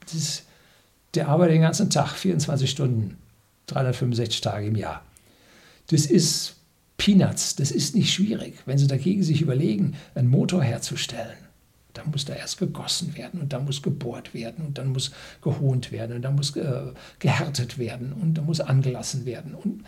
[0.00, 0.42] Das ist
[1.16, 3.16] der arbeitet den ganzen Tag, 24 Stunden,
[3.68, 5.02] 365 Tage im Jahr.
[5.88, 6.56] Das ist
[6.98, 8.54] Peanuts, das ist nicht schwierig.
[8.66, 11.36] Wenn Sie dagegen sich überlegen, einen Motor herzustellen,
[11.98, 15.10] dann muss da erst gegossen werden und dann muss gebohrt werden und dann muss
[15.42, 19.84] gehohnt werden und dann muss äh, gehärtet werden und dann muss angelassen werden und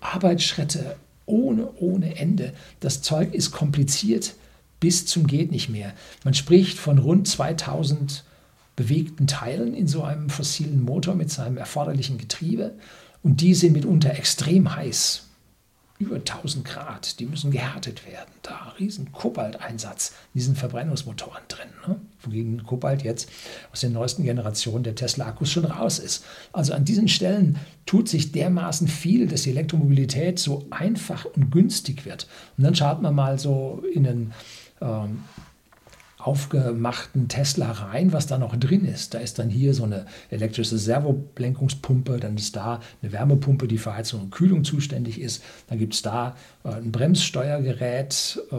[0.00, 2.52] Arbeitsschritte ohne, ohne Ende.
[2.80, 4.34] Das Zeug ist kompliziert
[4.80, 5.92] bis zum geht nicht mehr.
[6.24, 8.24] Man spricht von rund 2000
[8.76, 12.74] bewegten Teilen in so einem fossilen Motor mit seinem erforderlichen Getriebe
[13.22, 15.25] und die sind mitunter extrem heiß
[15.98, 18.30] über 1000 Grad, die müssen gehärtet werden.
[18.42, 21.68] Da riesen Kobalteinsatz in diesen Verbrennungsmotoren drin.
[21.86, 22.00] Ne?
[22.22, 23.30] Wogegen Kobalt jetzt
[23.72, 26.24] aus den neuesten Generationen der Tesla-Akkus schon raus ist.
[26.52, 32.04] Also an diesen Stellen tut sich dermaßen viel, dass die Elektromobilität so einfach und günstig
[32.04, 32.26] wird.
[32.58, 34.34] Und dann schaut man mal so in einen
[34.80, 35.24] ähm,
[36.26, 39.14] aufgemachten Tesla rein, was da noch drin ist.
[39.14, 43.94] Da ist dann hier so eine elektrische Servolenkungspumpe, dann ist da eine Wärmepumpe, die für
[43.94, 45.44] Heizung und Kühlung zuständig ist.
[45.68, 46.34] Dann gibt es da
[46.64, 48.56] äh, ein Bremssteuergerät äh,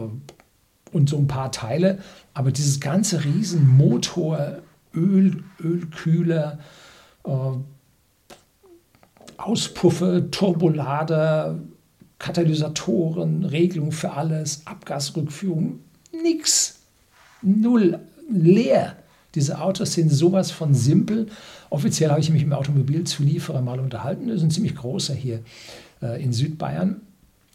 [0.96, 1.98] und so ein paar Teile.
[2.32, 4.62] Aber dieses ganze Riesenmotor,
[4.94, 6.60] Öl, Ölkühler,
[7.24, 7.30] äh,
[9.36, 11.58] Auspuffe, Turbolader,
[12.18, 15.80] Katalysatoren, Regelung für alles, Abgasrückführung,
[16.22, 16.77] nichts
[17.42, 17.98] null,
[18.30, 18.96] leer.
[19.34, 21.28] Diese Autos sind sowas von simpel.
[21.70, 24.28] Offiziell habe ich mich mit dem Automobilzulieferer mal unterhalten.
[24.28, 25.40] Das ist ein ziemlich großer hier
[26.02, 27.02] äh, in Südbayern.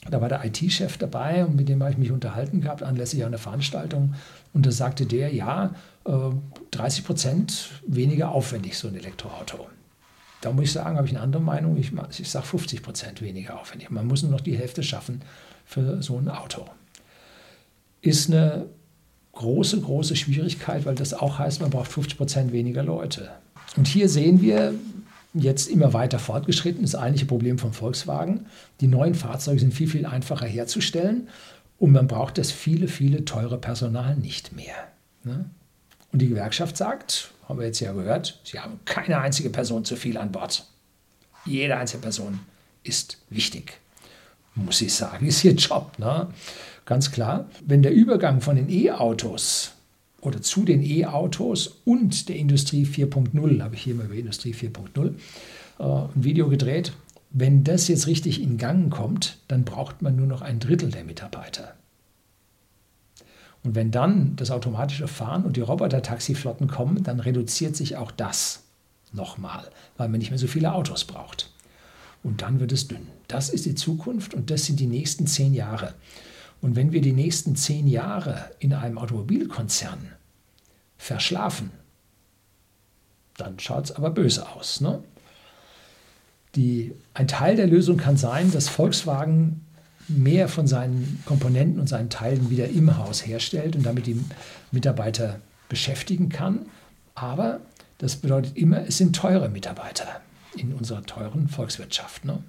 [0.09, 3.37] Da war der IT-Chef dabei und mit dem habe ich mich unterhalten gehabt, anlässlich einer
[3.37, 4.15] Veranstaltung.
[4.53, 5.73] Und da sagte der, ja,
[6.05, 6.11] äh,
[6.71, 9.67] 30 Prozent weniger aufwendig, so ein Elektroauto.
[10.41, 11.77] Da muss ich sagen, habe ich eine andere Meinung.
[11.77, 13.89] Ich, ich sage 50 Prozent weniger aufwendig.
[13.91, 15.21] Man muss nur noch die Hälfte schaffen
[15.65, 16.65] für so ein Auto.
[18.01, 18.65] Ist eine
[19.33, 23.31] große, große Schwierigkeit, weil das auch heißt, man braucht 50 Prozent weniger Leute.
[23.75, 24.73] Und hier sehen wir
[25.33, 28.45] jetzt immer weiter fortgeschritten, das eigentliche Problem von Volkswagen.
[28.81, 31.27] Die neuen Fahrzeuge sind viel, viel einfacher herzustellen
[31.79, 34.75] und man braucht das viele, viele teure Personal nicht mehr.
[35.23, 35.45] Ne?
[36.11, 39.95] Und die Gewerkschaft sagt, haben wir jetzt ja gehört, sie haben keine einzige Person zu
[39.95, 40.65] viel an Bord.
[41.45, 42.39] Jede einzelne Person
[42.83, 43.79] ist wichtig.
[44.55, 45.97] Muss ich sagen, ist ihr Job.
[45.97, 46.27] Ne?
[46.85, 49.73] Ganz klar, wenn der Übergang von den E-Autos
[50.21, 55.13] oder zu den E-Autos und der Industrie 4.0, habe ich hier mal über Industrie 4.0
[55.79, 56.93] äh, ein Video gedreht,
[57.29, 61.03] wenn das jetzt richtig in Gang kommt, dann braucht man nur noch ein Drittel der
[61.03, 61.73] Mitarbeiter.
[63.63, 68.63] Und wenn dann das automatische Fahren und die Roboter-Taxiflotten kommen, dann reduziert sich auch das
[69.13, 69.63] nochmal,
[69.97, 71.49] weil man nicht mehr so viele Autos braucht.
[72.23, 73.07] Und dann wird es dünn.
[73.27, 75.93] Das ist die Zukunft und das sind die nächsten zehn Jahre.
[76.63, 80.13] Und wenn wir die nächsten zehn Jahre in einem Automobilkonzern
[80.97, 81.71] verschlafen,
[83.36, 84.80] dann schaut es aber böse aus.
[84.80, 85.04] Ne?
[86.56, 89.65] Die, ein Teil der Lösung kann sein, dass Volkswagen
[90.08, 94.23] mehr von seinen Komponenten und seinen Teilen wieder im Haus herstellt und damit die
[94.71, 96.67] Mitarbeiter beschäftigen kann.
[97.13, 97.60] Aber
[97.97, 100.21] das bedeutet immer, es sind teure Mitarbeiter
[100.56, 102.23] in unserer teuren Volkswirtschaft.
[102.23, 102.41] Ne?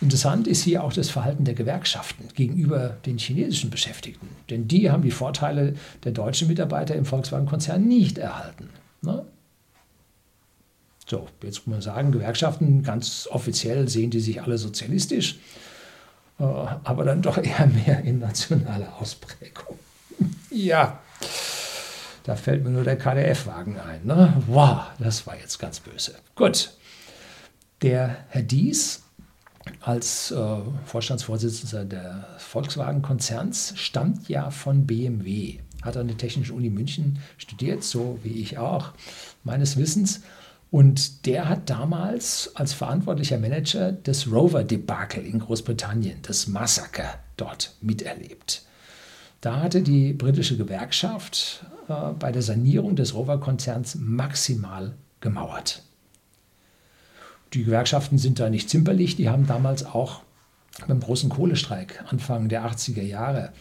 [0.00, 4.28] Interessant ist hier auch das Verhalten der Gewerkschaften gegenüber den chinesischen Beschäftigten.
[4.48, 8.70] Denn die haben die Vorteile der deutschen Mitarbeiter im Volkswagen-Konzern nicht erhalten.
[9.02, 9.26] Ne?
[11.06, 15.38] So, jetzt muss man sagen, Gewerkschaften, ganz offiziell sehen die sich alle sozialistisch,
[16.38, 19.78] äh, aber dann doch eher mehr in nationaler Ausprägung.
[20.50, 21.00] ja,
[22.24, 24.04] da fällt mir nur der KDF-Wagen ein.
[24.04, 24.42] Ne?
[24.46, 26.14] Wow, das war jetzt ganz böse.
[26.36, 26.70] Gut,
[27.82, 29.02] der Herr Dies
[29.80, 35.58] als äh, Vorstandsvorsitzender des Volkswagen-Konzerns stammt ja von BMW.
[35.82, 38.92] Hat an der Technischen Uni München studiert, so wie ich auch,
[39.44, 40.22] meines Wissens.
[40.70, 48.62] Und der hat damals als verantwortlicher Manager das Rover-Debakel in Großbritannien, das Massaker dort miterlebt.
[49.40, 55.82] Da hatte die britische Gewerkschaft äh, bei der Sanierung des Rover-Konzerns maximal gemauert.
[57.52, 60.22] Die Gewerkschaften sind da nicht zimperlich, die haben damals auch
[60.86, 63.52] beim großen Kohlestreik Anfang der 80er Jahre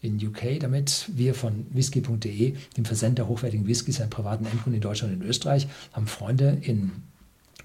[0.00, 5.14] in UK, damit wir von whisky.de, dem Versender hochwertigen Whiskys an privaten Endkunden in Deutschland
[5.14, 6.92] und in Österreich, haben Freunde in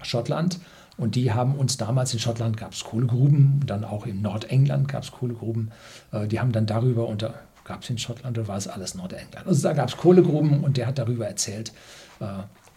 [0.02, 0.58] Schottland
[0.96, 5.02] und die haben uns damals in Schottland gab es Kohlegruben, dann auch in Nordengland gab
[5.02, 5.70] es Kohlegruben.
[6.12, 9.46] Äh, die haben dann darüber unter, gab es in Schottland oder war es alles Nordengland?
[9.46, 11.72] Also da gab es Kohlegruben und der hat darüber erzählt,
[12.20, 12.26] äh,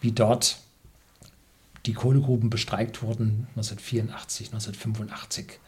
[0.00, 0.58] wie dort
[1.86, 5.60] die Kohlegruben bestreikt wurden 1984, 1985.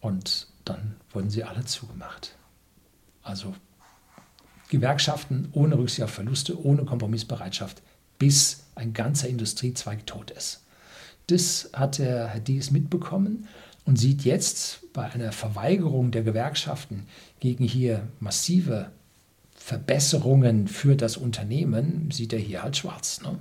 [0.00, 2.36] Und dann wurden sie alle zugemacht.
[3.22, 3.54] Also
[4.68, 7.82] Gewerkschaften ohne Rücksicht auf Verluste, ohne Kompromissbereitschaft
[8.18, 10.62] bis ein ganzer Industriezweig tot ist.
[11.26, 13.48] Das hat der Herr Dies mitbekommen
[13.84, 17.06] und sieht jetzt bei einer Verweigerung der Gewerkschaften
[17.40, 18.90] gegen hier massive
[19.54, 23.20] Verbesserungen für das Unternehmen, sieht er hier halt schwarz.
[23.22, 23.38] Ne?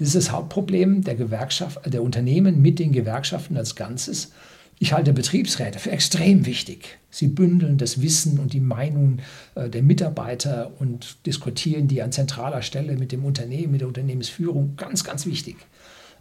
[0.00, 4.32] Das ist das Hauptproblem der, Gewerkschaft, der Unternehmen mit den Gewerkschaften als Ganzes.
[4.78, 6.98] Ich halte Betriebsräte für extrem wichtig.
[7.10, 9.18] Sie bündeln das Wissen und die Meinung
[9.54, 14.72] äh, der Mitarbeiter und diskutieren die an zentraler Stelle mit dem Unternehmen, mit der Unternehmensführung.
[14.78, 15.56] Ganz, ganz wichtig.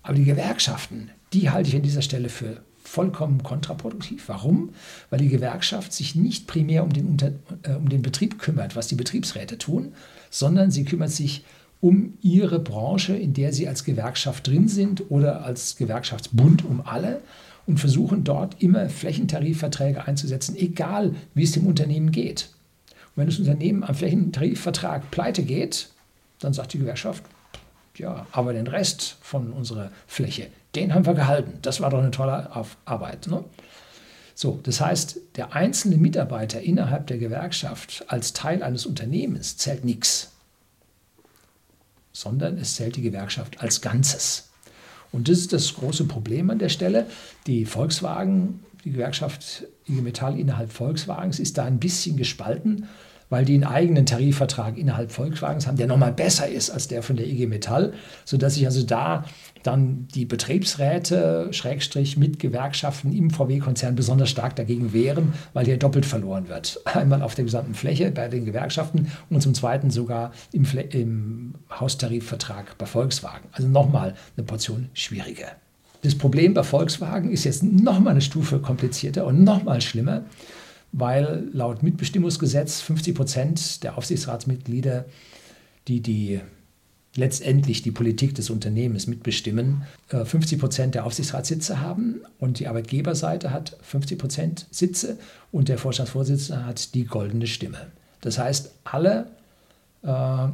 [0.03, 4.25] Aber die Gewerkschaften, die halte ich an dieser Stelle für vollkommen kontraproduktiv.
[4.27, 4.73] Warum?
[5.09, 7.31] Weil die Gewerkschaft sich nicht primär um den, Unter
[7.63, 9.93] äh, um den Betrieb kümmert, was die Betriebsräte tun,
[10.29, 11.58] sondern sie kümmert sich um
[12.21, 17.21] ihre Branche, in der sie als Gewerkschaft drin sind oder als Gewerkschaftsbund um alle
[17.65, 22.49] und versuchen dort immer Flächentarifverträge einzusetzen, egal wie es dem Unternehmen geht.
[23.15, 25.89] Und wenn das Unternehmen am Flächentarifvertrag pleite geht,
[26.39, 27.23] dann sagt die Gewerkschaft,
[27.95, 31.59] ja, aber den Rest von unserer Fläche, den haben wir gehalten.
[31.61, 32.49] Das war doch eine tolle
[32.85, 33.27] Arbeit.
[33.27, 33.43] Ne?
[34.35, 40.31] So, das heißt, der einzelne Mitarbeiter innerhalb der Gewerkschaft als Teil eines Unternehmens zählt nichts,
[42.19, 44.49] sondern es zählt die Gewerkschaft als Ganzes.
[45.11, 47.07] Und das ist das große Problem an der Stelle.
[47.47, 52.87] Die Volkswagen, die Gewerkschaft IG Metall innerhalb Volkswagens ist da ein bisschen gespalten
[53.29, 57.15] weil die einen eigenen Tarifvertrag innerhalb Volkswagens haben, der nochmal besser ist als der von
[57.15, 57.93] der IG Metall,
[58.25, 59.25] sodass sich also da
[59.63, 66.05] dann die Betriebsräte, Schrägstrich mit Gewerkschaften im VW-Konzern besonders stark dagegen wehren, weil hier doppelt
[66.05, 66.79] verloren wird.
[66.85, 72.77] Einmal auf der gesamten Fläche bei den Gewerkschaften und zum Zweiten sogar im, im Haustarifvertrag
[72.77, 73.49] bei Volkswagen.
[73.51, 75.47] Also nochmal eine Portion schwieriger.
[76.01, 80.23] Das Problem bei Volkswagen ist jetzt nochmal eine Stufe komplizierter und nochmal schlimmer
[80.91, 85.05] weil laut Mitbestimmungsgesetz 50 Prozent der Aufsichtsratsmitglieder,
[85.87, 86.41] die die
[87.15, 93.51] letztendlich die Politik des Unternehmens mitbestimmen, 50 äh, Prozent der Aufsichtsratssitze haben und die Arbeitgeberseite
[93.51, 95.17] hat 50 Prozent Sitze
[95.51, 97.87] und der Vorstandsvorsitzende hat die goldene Stimme.
[98.21, 99.27] Das heißt, alle
[100.03, 100.47] äh,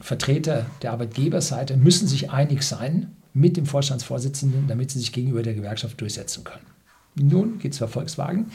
[0.00, 5.54] Vertreter der Arbeitgeberseite müssen sich einig sein mit dem Vorstandsvorsitzenden, damit sie sich gegenüber der
[5.54, 6.66] Gewerkschaft durchsetzen können.
[7.14, 8.50] Nun geht es für Volkswagen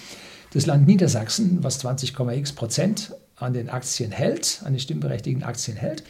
[0.54, 6.04] das Land Niedersachsen, was 20,x Prozent an den Aktien hält, an den stimmberechtigten Aktien hält.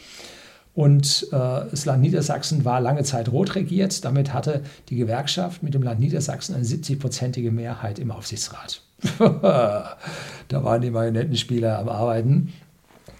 [0.74, 4.04] Und äh, das Land Niedersachsen war lange Zeit rot regiert.
[4.04, 8.82] Damit hatte die Gewerkschaft mit dem Land Niedersachsen eine 70-prozentige Mehrheit im Aufsichtsrat.
[9.18, 9.96] da
[10.48, 12.52] waren die Marionettenspieler am Arbeiten.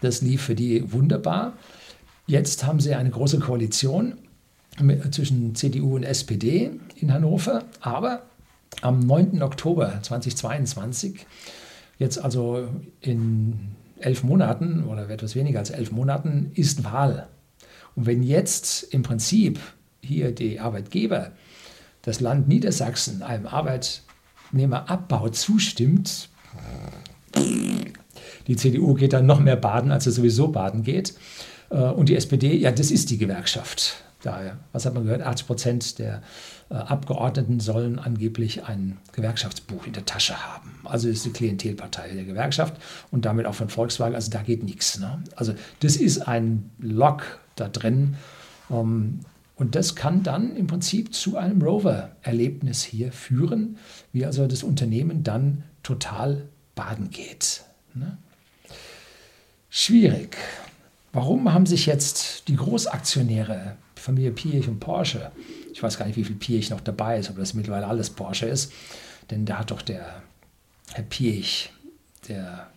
[0.01, 1.55] Das lief für die wunderbar.
[2.27, 4.18] Jetzt haben sie eine große Koalition
[5.11, 7.64] zwischen CDU und SPD in Hannover.
[7.81, 8.23] Aber
[8.83, 9.43] am 9.
[9.43, 11.27] Oktober 2022,
[11.99, 12.68] jetzt also
[13.01, 17.29] in elf Monaten oder etwas weniger als elf Monaten, ist Wahl.
[17.95, 19.61] Und wenn jetzt im Prinzip
[20.03, 21.33] hier die Arbeitgeber,
[22.03, 26.31] das Land Niedersachsen einem Arbeitnehmerabbau zustimmt,
[28.47, 31.14] die CDU geht dann noch mehr baden, als sie sowieso baden geht.
[31.71, 34.03] Äh, und die SPD, ja, das ist die Gewerkschaft.
[34.23, 35.23] Daher, was hat man gehört?
[35.23, 36.23] 80 Prozent der
[36.68, 40.79] äh, Abgeordneten sollen angeblich ein Gewerkschaftsbuch in der Tasche haben.
[40.85, 42.77] Also ist die Klientelpartei der Gewerkschaft
[43.11, 44.14] und damit auch von Volkswagen.
[44.14, 44.99] Also da geht nichts.
[44.99, 45.23] Ne?
[45.37, 48.16] Also das ist ein Lock da drin.
[48.68, 49.21] Um,
[49.57, 53.77] und das kann dann im Prinzip zu einem Rover-Erlebnis hier führen,
[54.12, 57.62] wie also das Unternehmen dann total baden geht.
[57.95, 58.16] Ne?
[59.68, 60.37] Schwierig.
[61.12, 65.31] Warum haben sich jetzt die Großaktionäre Familie Piech und Porsche.
[65.73, 68.47] Ich weiß gar nicht, wie viel Piech noch dabei ist, ob das mittlerweile alles Porsche
[68.47, 68.73] ist.
[69.31, 70.23] Denn da hat doch der
[70.93, 71.73] Herr Piech,
[72.29, 72.69] der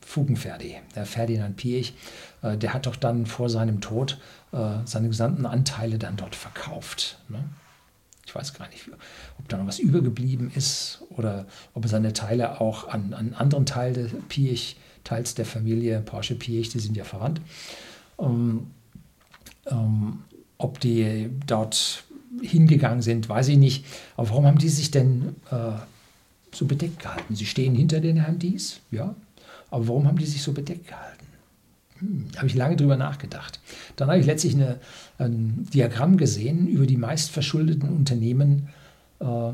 [0.00, 1.94] Fugenferdi, der Ferdinand Piech,
[2.42, 4.18] äh, der hat doch dann vor seinem Tod
[4.52, 7.18] äh, seine gesamten Anteile dann dort verkauft.
[7.28, 7.44] Ne?
[8.26, 8.90] Ich weiß gar nicht,
[9.38, 13.64] ob da noch was übergeblieben ist oder ob er seine Teile auch an, an anderen
[13.64, 17.40] Teilen des Piech, Teils der Familie Porsche Piech, die sind ja verwandt.
[18.18, 18.70] Ähm,
[19.66, 20.24] ähm,
[20.58, 22.04] ob die dort
[22.42, 23.86] hingegangen sind, weiß ich nicht.
[24.16, 25.72] Aber warum haben die sich denn äh,
[26.52, 27.34] so bedeckt gehalten?
[27.34, 29.14] Sie stehen hinter den Herrn Dies, ja.
[29.70, 31.26] Aber warum haben die sich so bedeckt gehalten?
[31.98, 33.60] Hm, habe ich lange drüber nachgedacht.
[33.96, 34.78] Dann habe ich letztlich eine,
[35.18, 38.68] ein Diagramm gesehen über die meistverschuldeten Unternehmen
[39.20, 39.52] äh,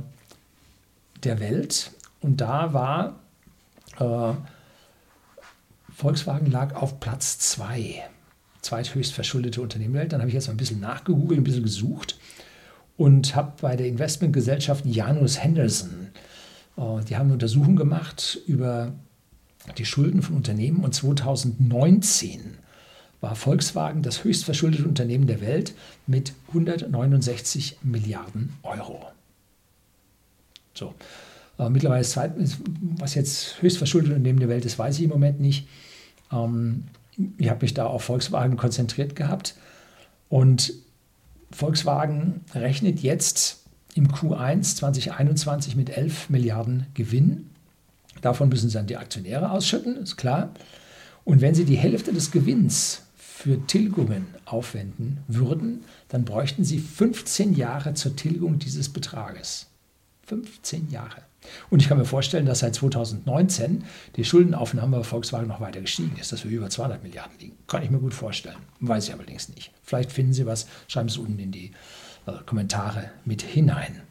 [1.23, 1.93] der Welt.
[2.21, 3.21] Und da war
[3.99, 4.35] äh,
[5.95, 8.05] Volkswagen lag auf Platz 2
[8.65, 10.13] zweithöchst verschuldete Unternehmen der Welt.
[10.13, 12.19] Dann habe ich jetzt mal ein bisschen nachgegoogelt, ein bisschen gesucht
[12.97, 16.09] und habe bei der Investmentgesellschaft Janus Henderson,
[16.77, 18.93] äh, die haben eine Untersuchung gemacht über
[19.79, 22.59] die Schulden von Unternehmen und 2019
[23.21, 25.75] war Volkswagen das höchst verschuldete Unternehmen der Welt
[26.07, 29.07] mit 169 Milliarden Euro.
[30.75, 30.95] So.
[31.59, 32.33] Äh, mittlerweile ist zweit,
[32.99, 35.67] was jetzt höchst verschuldete Unternehmen der Welt ist, weiß ich im Moment nicht.
[36.33, 36.85] Ähm,
[37.39, 39.55] ich habe mich da auf Volkswagen konzentriert gehabt
[40.29, 40.73] und
[41.51, 47.51] Volkswagen rechnet jetzt im Q1 2021 mit 11 Milliarden Gewinn.
[48.23, 50.51] Davon müssen sie dann die Aktionäre ausschütten, ist klar.
[51.25, 57.55] Und wenn sie die Hälfte des Gewinns für Tilgungen aufwenden würden, dann bräuchten sie 15
[57.55, 59.67] Jahre zur Tilgung dieses Betrages.
[60.27, 61.23] 15 Jahre.
[61.71, 63.85] Und ich kann mir vorstellen, dass seit 2019
[64.17, 67.57] die Schuldenaufnahme bei Volkswagen noch weiter gestiegen ist, dass wir über 200 Milliarden liegen.
[67.67, 68.57] Kann ich mir gut vorstellen.
[68.81, 69.71] Weiß ich allerdings nicht.
[69.83, 71.73] Vielleicht finden Sie was, schreiben Sie es unten in die
[72.27, 74.03] äh, Kommentare mit hinein.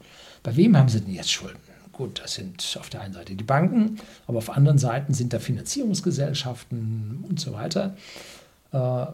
[0.42, 1.60] Bei wem haben Sie denn jetzt Schulden?
[1.94, 5.40] Gut, das sind auf der einen Seite die Banken, aber auf anderen Seiten sind da
[5.40, 7.96] Finanzierungsgesellschaften und so weiter.
[8.72, 9.06] Äh,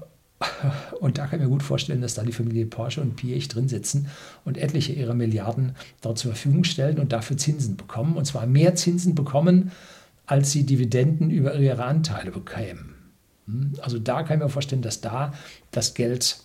[0.99, 3.67] und da kann ich mir gut vorstellen, dass da die Familie Porsche und Piech drin
[3.67, 4.07] sitzen
[4.45, 8.15] und etliche ihrer Milliarden dort zur Verfügung stellen und dafür Zinsen bekommen.
[8.15, 9.71] Und zwar mehr Zinsen bekommen,
[10.25, 12.95] als sie Dividenden über ihre Anteile bekämen.
[13.47, 13.73] Hm?
[13.81, 15.33] Also da kann ich mir vorstellen, dass da
[15.71, 16.39] das Geld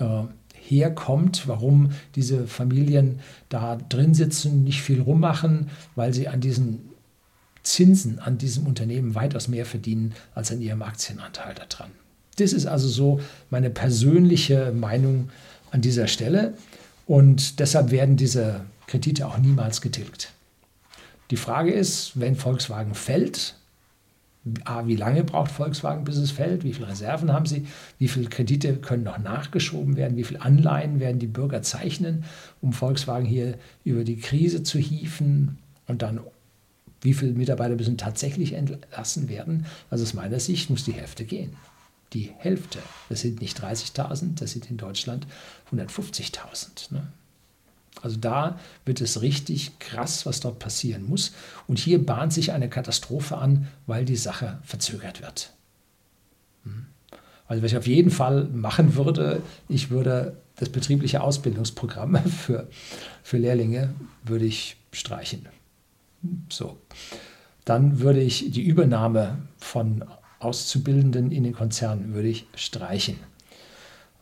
[0.00, 0.22] äh,
[0.54, 6.90] herkommt, warum diese Familien da drin sitzen, nicht viel rummachen, weil sie an diesen
[7.62, 11.90] Zinsen an diesem Unternehmen weitaus mehr verdienen als an ihrem Aktienanteil daran.
[12.36, 13.20] Das ist also so
[13.50, 15.30] meine persönliche Meinung
[15.70, 16.54] an dieser Stelle.
[17.06, 20.32] Und deshalb werden diese Kredite auch niemals getilgt.
[21.30, 23.56] Die Frage ist, wenn Volkswagen fällt,
[24.64, 26.64] A, wie lange braucht Volkswagen, bis es fällt?
[26.64, 27.66] Wie viele Reserven haben sie?
[27.98, 30.18] Wie viele Kredite können noch nachgeschoben werden?
[30.18, 32.24] Wie viele Anleihen werden die Bürger zeichnen,
[32.60, 33.54] um Volkswagen hier
[33.84, 35.56] über die Krise zu hieven?
[35.86, 36.20] Und dann,
[37.00, 39.64] wie viele Mitarbeiter müssen tatsächlich entlassen werden?
[39.88, 41.56] Also aus meiner Sicht muss die Hälfte gehen
[42.12, 42.78] die Hälfte.
[43.08, 45.26] Das sind nicht 30.000, das sind in Deutschland
[45.72, 46.92] 150.000.
[46.92, 47.08] Ne?
[48.02, 51.32] Also da wird es richtig krass, was dort passieren muss.
[51.66, 55.52] Und hier bahnt sich eine Katastrophe an, weil die Sache verzögert wird.
[56.64, 56.86] Hm?
[57.46, 62.68] Also was ich auf jeden Fall machen würde, ich würde das betriebliche Ausbildungsprogramm für,
[63.22, 65.48] für Lehrlinge würde ich streichen.
[66.48, 66.78] So.
[67.64, 70.04] Dann würde ich die Übernahme von
[70.44, 73.16] Auszubildenden in den Konzernen würde ich streichen,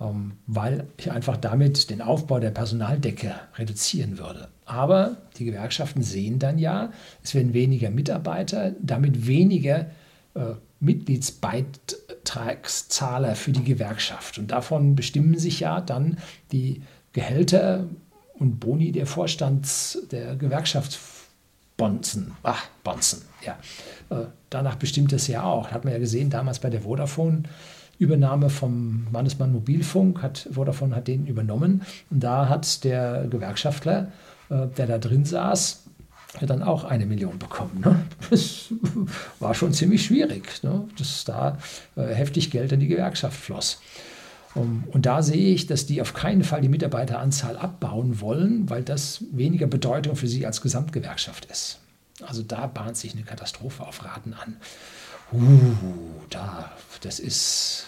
[0.00, 4.46] ähm, weil ich einfach damit den Aufbau der Personaldecke reduzieren würde.
[4.64, 6.92] Aber die Gewerkschaften sehen dann ja,
[7.22, 9.90] es werden weniger Mitarbeiter, damit weniger
[10.34, 14.38] äh, Mitgliedsbeitragszahler für die Gewerkschaft.
[14.38, 16.18] Und davon bestimmen sich ja dann
[16.50, 17.86] die Gehälter
[18.34, 20.34] und Boni der Vorstands der
[21.82, 22.32] Gewerkschaftsbonzen.
[22.42, 23.58] Ach, Bonzen, ja.
[24.10, 25.70] Äh, danach bestimmt es ja auch.
[25.70, 27.44] Hat man ja gesehen, damals bei der Vodafone.
[27.98, 31.82] Übernahme vom Mannesmann Mobilfunk, hat Vodafone hat den übernommen.
[32.10, 34.10] Und da hat der Gewerkschaftler,
[34.48, 35.84] äh, der da drin saß,
[36.40, 37.82] dann auch eine Million bekommen.
[37.84, 38.04] Ne?
[38.30, 38.72] Das
[39.38, 40.88] war schon ziemlich schwierig, ne?
[40.98, 41.58] dass da
[41.96, 43.80] äh, heftig Geld in die Gewerkschaft floss.
[44.54, 49.24] Und da sehe ich, dass die auf keinen Fall die Mitarbeiteranzahl abbauen wollen, weil das
[49.32, 51.78] weniger Bedeutung für sie als Gesamtgewerkschaft ist.
[52.20, 54.56] Also da bahnt sich eine Katastrophe auf Raten an.
[55.32, 55.74] Uh,
[56.28, 57.86] da, das ist,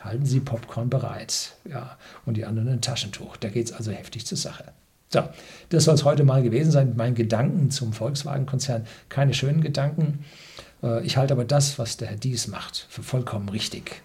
[0.00, 1.52] halten Sie Popcorn bereit.
[1.68, 3.36] Ja, und die anderen ein Taschentuch.
[3.36, 4.72] Da geht es also heftig zur Sache.
[5.10, 5.22] So,
[5.68, 8.86] das soll es heute mal gewesen sein mit meinen Gedanken zum Volkswagen-Konzern.
[9.10, 10.24] Keine schönen Gedanken.
[10.82, 14.02] Äh, ich halte aber das, was der Herr Dies macht, für vollkommen richtig.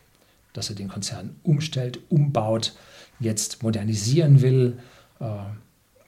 [0.58, 2.74] Dass er den Konzern umstellt, umbaut,
[3.20, 4.80] jetzt modernisieren will
[5.20, 5.26] äh,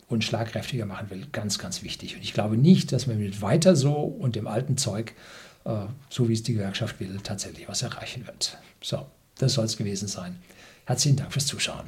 [0.08, 1.28] und schlagkräftiger machen will.
[1.32, 2.16] Ganz, ganz wichtig.
[2.16, 5.14] Und ich glaube nicht, dass man mit weiter so und dem alten Zeug,
[5.66, 8.58] äh, so wie es die Gewerkschaft will, tatsächlich was erreichen wird.
[8.82, 9.06] So,
[9.38, 10.38] das soll es gewesen sein.
[10.86, 11.86] Herzlichen Dank fürs Zuschauen.